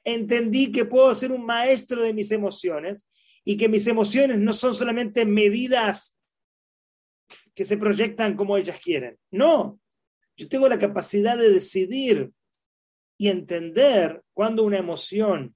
Entendí 0.05 0.71
que 0.71 0.85
puedo 0.85 1.13
ser 1.15 1.33
un 1.33 1.45
maestro 1.45 2.03
de 2.03 2.15
mis 2.15 2.31
emociones 2.31 3.07
y 3.45 3.57
que 3.57 3.69
mis 3.69 3.87
emociones 3.87 4.39
no 4.39 4.53
son 4.53 4.75
solamente 4.75 5.25
medidas 5.25 6.17
que 7.55 7.65
se 7.65 7.77
proyectan 7.77 8.37
como 8.37 8.57
ellas 8.57 8.81
quieren. 8.83 9.19
No, 9.31 9.81
yo 10.37 10.49
tengo 10.49 10.69
la 10.69 10.79
capacidad 10.79 11.37
de 11.37 11.51
decidir 11.51 12.31
y 13.19 13.29
entender 13.29 14.23
cuando 14.33 14.63
una 14.63 14.79
emoción 14.79 15.55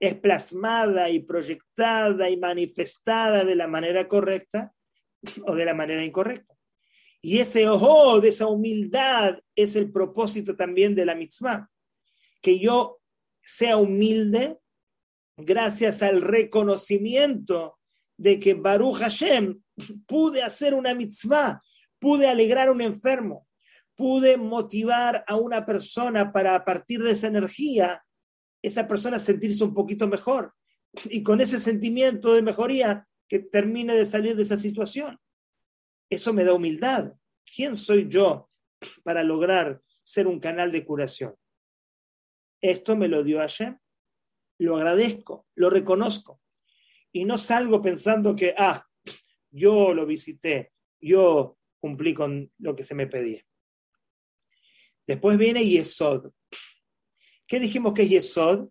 es 0.00 0.14
plasmada 0.14 1.08
y 1.10 1.20
proyectada 1.20 2.28
y 2.28 2.36
manifestada 2.36 3.44
de 3.44 3.54
la 3.54 3.68
manera 3.68 4.08
correcta 4.08 4.72
o 5.46 5.54
de 5.54 5.64
la 5.64 5.74
manera 5.74 6.04
incorrecta. 6.04 6.56
Y 7.24 7.38
ese 7.38 7.68
ojo 7.68 8.20
de 8.20 8.28
esa 8.28 8.48
humildad 8.48 9.38
es 9.54 9.76
el 9.76 9.92
propósito 9.92 10.56
también 10.56 10.96
de 10.96 11.06
la 11.06 11.14
mitzvah. 11.14 11.70
Que 12.42 12.58
yo 12.58 13.00
sea 13.40 13.76
humilde 13.76 14.58
gracias 15.36 16.02
al 16.02 16.20
reconocimiento 16.20 17.78
de 18.16 18.40
que 18.40 18.54
Baruch 18.54 18.98
Hashem 18.98 19.62
pude 20.06 20.42
hacer 20.42 20.74
una 20.74 20.94
mitzvah, 20.94 21.62
pude 22.00 22.28
alegrar 22.28 22.68
a 22.68 22.72
un 22.72 22.80
enfermo, 22.80 23.46
pude 23.94 24.36
motivar 24.36 25.24
a 25.26 25.36
una 25.36 25.64
persona 25.64 26.32
para 26.32 26.56
a 26.56 26.64
partir 26.64 27.02
de 27.02 27.12
esa 27.12 27.28
energía, 27.28 28.04
esa 28.62 28.88
persona 28.88 29.20
sentirse 29.20 29.62
un 29.62 29.74
poquito 29.74 30.08
mejor 30.08 30.52
y 31.04 31.22
con 31.22 31.40
ese 31.40 31.58
sentimiento 31.58 32.34
de 32.34 32.42
mejoría 32.42 33.06
que 33.28 33.38
termine 33.38 33.94
de 33.94 34.04
salir 34.04 34.36
de 34.36 34.42
esa 34.42 34.56
situación. 34.56 35.18
Eso 36.12 36.34
me 36.34 36.44
da 36.44 36.52
humildad. 36.52 37.14
¿Quién 37.56 37.74
soy 37.74 38.06
yo 38.06 38.50
para 39.02 39.24
lograr 39.24 39.80
ser 40.02 40.26
un 40.26 40.40
canal 40.40 40.70
de 40.70 40.84
curación? 40.84 41.34
Esto 42.60 42.96
me 42.96 43.08
lo 43.08 43.24
dio 43.24 43.38
Hashem. 43.38 43.78
Lo 44.58 44.76
agradezco, 44.76 45.46
lo 45.54 45.70
reconozco. 45.70 46.42
Y 47.12 47.24
no 47.24 47.38
salgo 47.38 47.80
pensando 47.80 48.36
que, 48.36 48.54
ah, 48.58 48.86
yo 49.50 49.94
lo 49.94 50.04
visité, 50.04 50.74
yo 51.00 51.56
cumplí 51.80 52.12
con 52.12 52.52
lo 52.58 52.76
que 52.76 52.84
se 52.84 52.94
me 52.94 53.06
pedía. 53.06 53.42
Después 55.06 55.38
viene 55.38 55.64
Yesod. 55.64 56.30
¿Qué 57.46 57.58
dijimos 57.58 57.94
que 57.94 58.02
es 58.02 58.10
Yesod? 58.10 58.68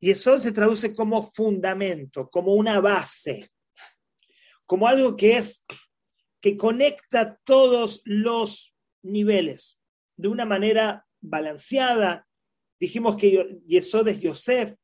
Yesod 0.00 0.40
se 0.40 0.52
traduce 0.52 0.94
como 0.94 1.26
fundamento, 1.32 2.28
como 2.28 2.52
una 2.52 2.80
base, 2.80 3.50
como 4.66 4.86
algo 4.86 5.16
que 5.16 5.38
es 5.38 5.64
que 6.40 6.56
conecta 6.56 7.38
todos 7.44 8.02
los 8.04 8.74
niveles 9.02 9.78
de 10.16 10.28
una 10.28 10.44
manera 10.44 11.06
balanceada. 11.20 12.26
Dijimos 12.78 13.16
que 13.16 13.60
Yesod 13.66 14.08
es 14.08 14.20
Yosef, 14.20 14.74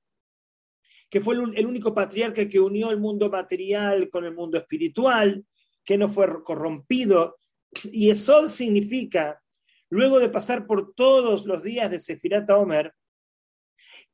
que 1.10 1.20
fue 1.20 1.34
el 1.34 1.66
único 1.66 1.94
patriarca 1.94 2.48
que 2.48 2.60
unió 2.60 2.90
el 2.90 2.98
mundo 2.98 3.28
material 3.30 4.08
con 4.08 4.24
el 4.24 4.34
mundo 4.34 4.58
espiritual, 4.58 5.44
que 5.84 5.98
no 5.98 6.08
fue 6.08 6.42
corrompido. 6.42 7.36
Y 7.84 8.06
Yesod 8.06 8.48
significa, 8.48 9.42
luego 9.90 10.18
de 10.18 10.30
pasar 10.30 10.66
por 10.66 10.94
todos 10.94 11.44
los 11.44 11.62
días 11.62 11.90
de 11.90 12.00
Sefirat 12.00 12.48
Omer, 12.50 12.94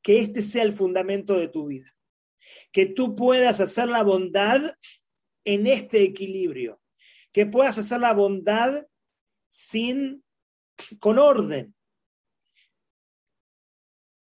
que 0.01 0.19
este 0.19 0.41
sea 0.41 0.63
el 0.63 0.73
fundamento 0.73 1.35
de 1.35 1.47
tu 1.47 1.67
vida. 1.67 1.93
Que 2.71 2.85
tú 2.85 3.15
puedas 3.15 3.59
hacer 3.59 3.87
la 3.87 4.03
bondad 4.03 4.61
en 5.45 5.67
este 5.67 6.03
equilibrio 6.03 6.78
que 7.31 7.45
puedas 7.45 7.77
hacer 7.77 7.99
la 7.99 8.13
bondad 8.13 8.85
sin, 9.49 10.23
con 10.99 11.19
orden, 11.19 11.75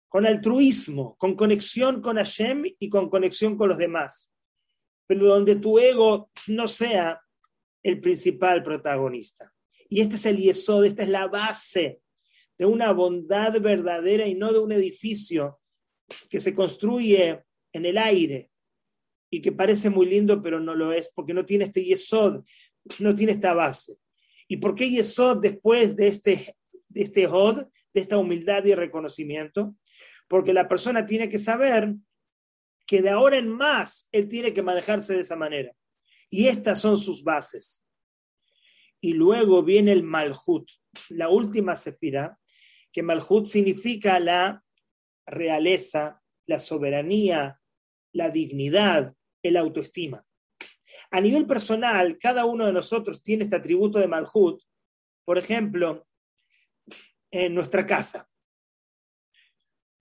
con 0.08 0.26
altruismo, 0.26 1.16
con 1.16 1.34
conexión 1.34 2.00
con 2.00 2.16
Hashem 2.16 2.64
y 2.78 2.88
con 2.88 3.10
conexión 3.10 3.56
con 3.56 3.68
los 3.68 3.78
demás, 3.78 4.30
pero 5.06 5.26
donde 5.26 5.56
tu 5.56 5.78
ego 5.78 6.30
no 6.46 6.68
sea 6.68 7.20
el 7.82 8.00
principal 8.00 8.62
protagonista. 8.62 9.52
Y 9.88 10.00
este 10.00 10.16
es 10.16 10.26
el 10.26 10.38
yesod, 10.38 10.84
esta 10.84 11.02
es 11.02 11.08
la 11.08 11.26
base 11.26 12.00
de 12.56 12.66
una 12.66 12.92
bondad 12.92 13.60
verdadera 13.60 14.26
y 14.26 14.34
no 14.34 14.52
de 14.52 14.60
un 14.60 14.72
edificio 14.72 15.60
que 16.30 16.40
se 16.40 16.54
construye 16.54 17.42
en 17.72 17.84
el 17.84 17.98
aire 17.98 18.50
y 19.30 19.42
que 19.42 19.52
parece 19.52 19.90
muy 19.90 20.06
lindo, 20.06 20.40
pero 20.40 20.60
no 20.60 20.74
lo 20.74 20.92
es, 20.92 21.10
porque 21.14 21.34
no 21.34 21.44
tiene 21.44 21.64
este 21.64 21.84
yesod, 21.84 22.44
no 22.98 23.14
tiene 23.14 23.32
esta 23.32 23.54
base. 23.54 23.96
¿Y 24.48 24.58
por 24.58 24.74
qué 24.74 24.90
Yesod 24.90 25.40
después 25.40 25.96
de 25.96 26.08
este, 26.08 26.56
de 26.88 27.02
este 27.02 27.26
Hod, 27.26 27.66
de 27.92 28.00
esta 28.00 28.18
humildad 28.18 28.64
y 28.64 28.74
reconocimiento? 28.74 29.76
Porque 30.28 30.52
la 30.52 30.68
persona 30.68 31.06
tiene 31.06 31.28
que 31.28 31.38
saber 31.38 31.94
que 32.86 33.02
de 33.02 33.10
ahora 33.10 33.38
en 33.38 33.48
más 33.48 34.08
él 34.12 34.28
tiene 34.28 34.52
que 34.52 34.62
manejarse 34.62 35.14
de 35.14 35.20
esa 35.20 35.36
manera. 35.36 35.72
Y 36.30 36.48
estas 36.48 36.80
son 36.80 36.98
sus 36.98 37.22
bases. 37.22 37.82
Y 39.00 39.12
luego 39.12 39.62
viene 39.62 39.92
el 39.92 40.02
Malhut, 40.02 40.70
la 41.10 41.28
última 41.28 41.76
sefira, 41.76 42.38
que 42.92 43.02
Malhut 43.02 43.46
significa 43.46 44.18
la 44.18 44.64
realeza, 45.26 46.22
la 46.46 46.60
soberanía, 46.60 47.60
la 48.12 48.30
dignidad, 48.30 49.14
el 49.42 49.56
autoestima. 49.56 50.24
A 51.14 51.20
nivel 51.20 51.46
personal, 51.46 52.18
cada 52.18 52.44
uno 52.44 52.66
de 52.66 52.72
nosotros 52.72 53.22
tiene 53.22 53.44
este 53.44 53.54
atributo 53.54 54.00
de 54.00 54.08
Malhut. 54.08 54.60
Por 55.24 55.38
ejemplo, 55.38 56.08
en 57.30 57.54
nuestra 57.54 57.86
casa. 57.86 58.28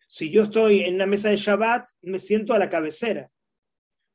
Si 0.07 0.31
yo 0.31 0.41
estoy 0.41 0.81
en 0.81 0.95
una 0.95 1.05
mesa 1.05 1.29
de 1.29 1.37
Shabbat, 1.37 1.87
me 2.01 2.17
siento 2.17 2.55
a 2.55 2.57
la 2.57 2.67
cabecera. 2.67 3.29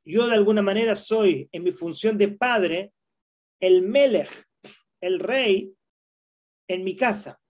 Yo 0.04 0.26
de 0.26 0.34
alguna 0.34 0.60
manera 0.60 0.96
soy, 0.96 1.48
en 1.52 1.62
mi 1.62 1.70
función 1.70 2.18
de 2.18 2.32
padre, 2.32 2.92
el 3.60 3.82
Melech, 3.82 4.32
el 5.00 5.20
rey, 5.20 5.72
en 6.66 6.82
mi 6.82 6.96
casa. 6.96 7.40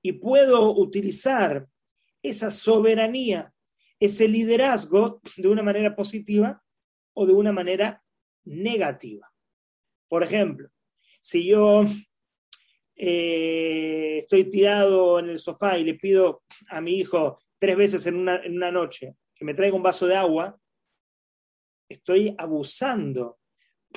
Y 0.00 0.12
puedo 0.12 0.74
utilizar 0.74 1.68
esa 2.22 2.50
soberanía, 2.50 3.52
ese 4.00 4.26
liderazgo 4.26 5.20
de 5.36 5.48
una 5.48 5.62
manera 5.62 5.94
positiva 5.94 6.64
o 7.12 7.26
de 7.26 7.34
una 7.34 7.52
manera 7.52 8.02
negativa. 8.48 9.30
Por 10.08 10.22
ejemplo, 10.22 10.70
si 11.20 11.46
yo 11.46 11.84
eh, 12.96 14.18
estoy 14.18 14.44
tirado 14.44 15.18
en 15.18 15.30
el 15.30 15.38
sofá 15.38 15.78
y 15.78 15.84
le 15.84 15.94
pido 15.94 16.42
a 16.68 16.80
mi 16.80 16.98
hijo 16.98 17.40
tres 17.58 17.76
veces 17.76 18.06
en 18.06 18.16
una, 18.16 18.36
en 18.36 18.56
una 18.56 18.70
noche 18.70 19.16
que 19.34 19.44
me 19.44 19.54
traiga 19.54 19.76
un 19.76 19.82
vaso 19.82 20.06
de 20.06 20.16
agua, 20.16 20.58
estoy 21.88 22.34
abusando 22.36 23.38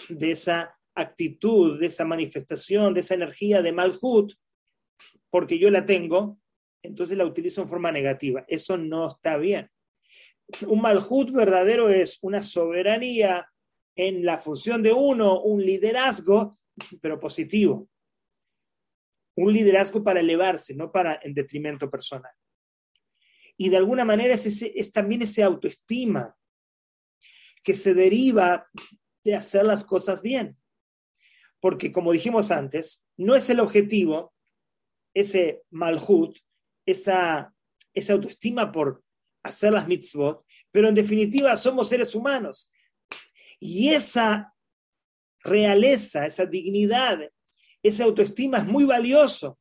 de 0.09 0.31
esa 0.31 0.77
actitud, 0.95 1.79
de 1.79 1.87
esa 1.87 2.05
manifestación, 2.05 2.93
de 2.93 2.99
esa 2.99 3.15
energía 3.15 3.61
de 3.61 3.71
Malhut, 3.71 4.33
porque 5.29 5.57
yo 5.57 5.71
la 5.71 5.85
tengo, 5.85 6.39
entonces 6.83 7.17
la 7.17 7.25
utilizo 7.25 7.61
en 7.61 7.69
forma 7.69 7.91
negativa. 7.91 8.43
Eso 8.47 8.77
no 8.77 9.07
está 9.07 9.37
bien. 9.37 9.69
Un 10.67 10.81
Malhut 10.81 11.31
verdadero 11.31 11.89
es 11.89 12.19
una 12.21 12.43
soberanía 12.43 13.47
en 13.95 14.25
la 14.25 14.37
función 14.37 14.81
de 14.83 14.93
uno, 14.93 15.41
un 15.41 15.63
liderazgo, 15.63 16.59
pero 17.01 17.19
positivo. 17.19 17.89
Un 19.35 19.53
liderazgo 19.53 20.03
para 20.03 20.19
elevarse, 20.19 20.75
no 20.75 20.91
para 20.91 21.19
en 21.21 21.33
detrimento 21.33 21.89
personal. 21.89 22.31
Y 23.57 23.69
de 23.69 23.77
alguna 23.77 24.05
manera 24.05 24.33
es, 24.33 24.91
también 24.91 25.21
ese 25.21 25.43
autoestima 25.43 26.35
que 27.63 27.75
se 27.75 27.93
deriva 27.93 28.67
de 29.23 29.35
hacer 29.35 29.65
las 29.65 29.83
cosas 29.85 30.21
bien. 30.21 30.57
Porque 31.59 31.91
como 31.91 32.11
dijimos 32.11 32.49
antes, 32.49 33.05
no 33.17 33.35
es 33.35 33.49
el 33.49 33.59
objetivo, 33.59 34.33
ese 35.13 35.63
malhut, 35.69 36.39
esa, 36.85 37.53
esa 37.93 38.13
autoestima 38.13 38.71
por 38.71 39.03
hacer 39.43 39.73
las 39.73 39.87
mitzvot, 39.87 40.43
pero 40.71 40.87
en 40.87 40.95
definitiva 40.95 41.55
somos 41.55 41.89
seres 41.89 42.15
humanos 42.15 42.71
y 43.61 43.89
esa 43.89 44.55
realeza, 45.43 46.25
esa 46.25 46.47
dignidad, 46.47 47.19
esa 47.83 48.03
autoestima 48.03 48.57
es 48.57 48.65
muy 48.65 48.85
valioso 48.85 49.59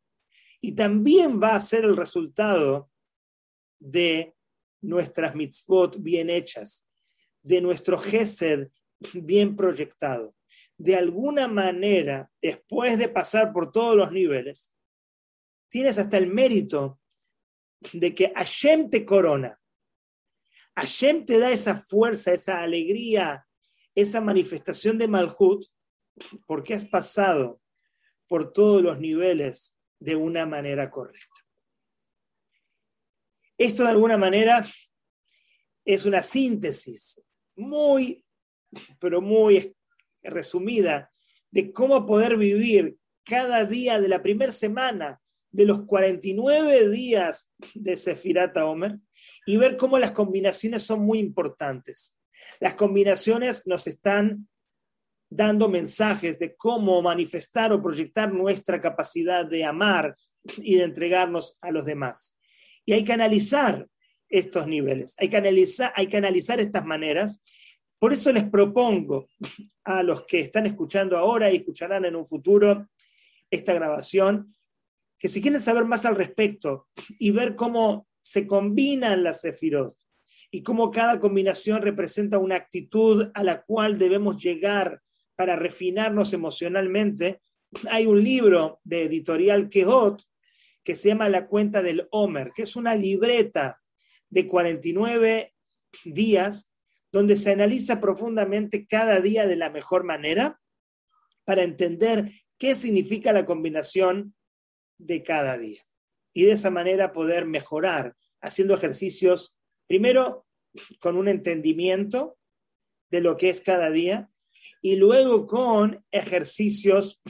y 0.61 0.73
también 0.73 1.41
va 1.41 1.55
a 1.55 1.61
ser 1.61 1.85
el 1.85 1.97
resultado 1.97 2.91
de 3.79 4.35
nuestras 4.81 5.35
mitzvot 5.35 6.03
bien 6.03 6.31
hechas, 6.31 6.87
de 7.43 7.61
nuestro 7.61 7.99
gesed 7.99 8.69
bien 9.13 9.55
proyectado. 9.55 10.35
De 10.79 10.97
alguna 10.97 11.47
manera, 11.47 12.31
después 12.41 12.99
de 12.99 13.09
pasar 13.09 13.53
por 13.53 13.71
todos 13.71 13.97
los 13.97 14.13
niveles, 14.13 14.73
tienes 15.69 15.99
hasta 15.99 16.17
el 16.17 16.27
mérito 16.27 17.01
de 17.93 18.15
que 18.15 18.33
Hashem 18.35 18.89
te 18.89 19.05
corona. 19.05 19.61
Hashem 20.75 21.27
te 21.27 21.39
da 21.39 21.51
esa 21.51 21.77
fuerza, 21.77 22.33
esa 22.33 22.63
alegría, 22.63 23.47
esa 24.01 24.21
manifestación 24.21 24.99
de 24.99 25.09
Malhut 25.09 25.67
porque 26.47 26.75
has 26.75 26.85
pasado 26.85 27.61
por 28.27 28.53
todos 28.53 28.83
los 28.83 28.99
niveles 28.99 29.77
de 29.99 30.17
una 30.17 30.47
manera 30.47 30.91
correcta. 30.91 31.41
Esto 33.59 33.83
de 33.83 33.91
alguna 33.91 34.17
manera 34.17 34.67
es 35.85 36.05
una 36.05 36.23
síntesis 36.23 37.21
muy, 37.57 38.25
pero 38.99 39.21
muy 39.21 39.77
resumida 40.23 41.13
de 41.51 41.73
cómo 41.73 42.07
poder 42.07 42.37
vivir 42.37 42.97
cada 43.25 43.65
día 43.65 44.01
de 44.01 44.09
la 44.09 44.23
primera 44.23 44.53
semana 44.53 45.21
de 45.51 45.67
los 45.67 45.85
49 45.85 46.89
días 46.89 47.53
de 47.75 47.97
Sefirata 47.97 48.67
Omer 48.67 48.99
y 49.47 49.57
ver 49.57 49.77
cómo 49.77 49.99
las 49.99 50.13
combinaciones 50.13 50.83
son 50.83 51.01
muy 51.01 51.19
importantes. 51.19 52.17
Las 52.59 52.75
combinaciones 52.75 53.67
nos 53.67 53.87
están 53.87 54.49
dando 55.31 55.69
mensajes 55.69 56.39
de 56.39 56.57
cómo 56.57 57.01
manifestar 57.03 57.73
o 57.73 57.83
proyectar 57.83 58.33
nuestra 58.33 58.81
capacidad 58.81 59.47
de 59.47 59.65
amar 59.65 60.17
y 60.59 60.77
de 60.77 60.85
entregarnos 60.85 61.57
a 61.61 61.71
los 61.71 61.85
demás. 61.85 62.37
Y 62.85 62.93
hay 62.93 63.05
que 63.05 63.13
analizar 63.13 63.87
estos 64.29 64.67
niveles, 64.67 65.15
hay 65.19 65.29
que 65.29 65.37
analizar, 65.37 65.93
hay 65.95 66.07
que 66.07 66.17
analizar 66.17 66.61
estas 66.61 66.85
maneras. 66.85 67.43
Por 67.99 68.13
eso 68.13 68.33
les 68.33 68.49
propongo 68.49 69.29
a 69.85 70.03
los 70.03 70.25
que 70.25 70.41
están 70.41 70.67
escuchando 70.67 71.17
ahora 71.17 71.51
y 71.51 71.57
escucharán 71.57 72.05
en 72.05 72.17
un 72.17 72.25
futuro 72.25 72.89
esta 73.51 73.73
grabación, 73.75 74.55
que 75.19 75.29
si 75.29 75.43
quieren 75.43 75.61
saber 75.61 75.85
más 75.85 76.05
al 76.05 76.17
respecto 76.17 76.89
y 77.19 77.31
ver 77.31 77.55
cómo 77.57 78.07
se 78.21 78.47
combinan 78.47 79.23
las 79.23 79.43
sefirot, 79.43 79.97
y 80.51 80.63
cómo 80.63 80.91
cada 80.91 81.21
combinación 81.21 81.83
representa 81.83 82.39
una 82.39 82.57
actitud 82.57 83.31
a 83.35 83.45
la 83.45 83.63
cual 83.63 83.99
debemos 83.99 84.43
llegar 84.43 85.01
para 85.37 85.57
refinarnos 85.57 86.33
emocionalmente. 86.33 87.41
Hay 87.91 88.07
un 88.07 88.23
libro 88.23 88.81
de 88.85 89.05
editorial 89.05 89.69
Quejot 89.69 90.23
que 90.83 90.97
se 90.97 91.09
llama 91.09 91.29
La 91.29 91.47
cuenta 91.47 91.83
del 91.83 92.09
Homer, 92.11 92.53
que 92.55 92.63
es 92.63 92.75
una 92.75 92.95
libreta 92.95 93.81
de 94.29 94.47
49 94.47 95.55
días 96.05 96.73
donde 97.13 97.37
se 97.37 97.53
analiza 97.53 98.01
profundamente 98.01 98.87
cada 98.87 99.21
día 99.21 99.47
de 99.47 99.57
la 99.57 99.71
mejor 99.71 100.05
manera 100.05 100.61
para 101.45 101.63
entender 101.63 102.31
qué 102.59 102.75
significa 102.75 103.33
la 103.33 103.47
combinación 103.47 104.35
de 104.99 105.23
cada 105.23 105.59
día. 105.59 105.83
Y 106.33 106.45
de 106.45 106.53
esa 106.53 106.71
manera 106.71 107.13
poder 107.13 107.47
mejorar 107.47 108.15
haciendo 108.41 108.75
ejercicios 108.75 109.57
primero 109.91 110.47
con 111.01 111.17
un 111.17 111.27
entendimiento 111.27 112.39
de 113.11 113.21
lo 113.21 113.37
que 113.37 113.49
es 113.49 113.61
cada 113.61 113.91
día 113.91 114.31
y 114.81 114.95
luego 114.95 115.49
con 115.49 116.07
ejercicios 116.13 117.21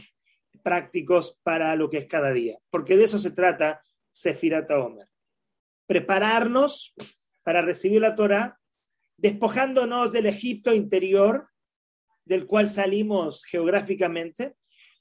prácticos 0.63 1.39
para 1.43 1.75
lo 1.75 1.89
que 1.89 1.97
es 1.97 2.05
cada 2.05 2.33
día, 2.33 2.59
porque 2.69 2.99
de 2.99 3.05
eso 3.05 3.19
se 3.19 3.31
trata 3.31 3.83
Sefirata 4.11 4.79
Omer. 4.79 5.09
Prepararnos 5.87 6.93
para 7.43 7.63
recibir 7.63 8.03
la 8.03 8.15
Torah, 8.15 8.61
despojándonos 9.17 10.13
del 10.13 10.27
Egipto 10.27 10.75
interior, 10.75 11.49
del 12.27 12.47
cual 12.47 12.69
salimos 12.69 13.43
geográficamente, 13.43 14.57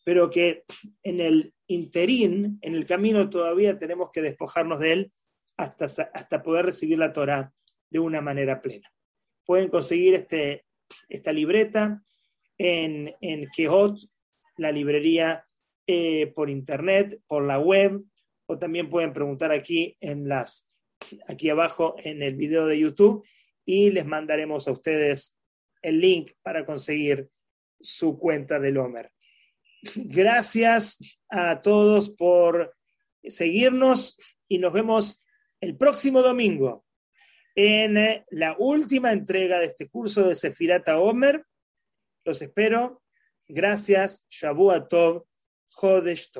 pero 0.05 0.29
que 0.29 0.63
en 1.03 1.19
el 1.19 1.53
interín, 1.67 2.57
en 2.61 2.75
el 2.75 2.85
camino 2.85 3.29
todavía 3.29 3.77
tenemos 3.77 4.11
que 4.13 4.21
despojarnos 4.21 4.79
de 4.79 4.93
él 4.93 5.13
hasta, 5.59 5.85
hasta 6.13 6.41
poder 6.41 6.65
recibir 6.67 6.97
la 6.97 7.11
Torah 7.11 7.51
de 7.89 7.99
una 7.99 8.21
manera 8.21 8.61
plena. 8.61 8.89
Pueden 9.45 9.67
conseguir 9.67 10.13
este, 10.13 10.65
esta 11.09 11.33
libreta 11.33 12.01
en, 12.57 13.13
en 13.19 13.49
la 14.57 14.71
librería 14.71 15.45
eh, 15.85 16.27
por 16.27 16.49
internet, 16.49 17.21
por 17.27 17.43
la 17.43 17.59
web, 17.59 18.01
o 18.45 18.55
también 18.55 18.89
pueden 18.89 19.11
preguntar 19.11 19.51
aquí 19.51 19.97
en 19.99 20.29
las, 20.29 20.69
aquí 21.27 21.49
abajo 21.49 21.95
en 22.03 22.23
el 22.23 22.35
video 22.35 22.65
de 22.65 22.79
YouTube 22.79 23.27
y 23.65 23.91
les 23.91 24.05
mandaremos 24.05 24.67
a 24.67 24.71
ustedes 24.71 25.37
el 25.81 25.99
link 25.99 26.31
para 26.41 26.63
conseguir 26.63 27.29
su 27.81 28.17
cuenta 28.17 28.59
del 28.59 28.77
Homer. 28.77 29.11
Gracias 29.95 31.19
a 31.29 31.61
todos 31.61 32.09
por 32.09 32.75
seguirnos 33.23 34.17
y 34.47 34.59
nos 34.59 34.73
vemos 34.73 35.21
el 35.61 35.77
próximo 35.77 36.21
domingo 36.21 36.85
en 37.55 37.97
eh, 37.97 38.25
la 38.29 38.55
última 38.57 39.11
entrega 39.11 39.59
de 39.59 39.65
este 39.65 39.89
curso 39.89 40.27
de 40.27 40.35
Sefirata 40.35 40.99
Omer. 40.99 41.45
Los 42.23 42.41
espero. 42.41 43.01
Gracias. 43.47 44.25
Shabu 44.29 44.71
Tov. 44.87 45.25
Jodesh. 45.67 46.31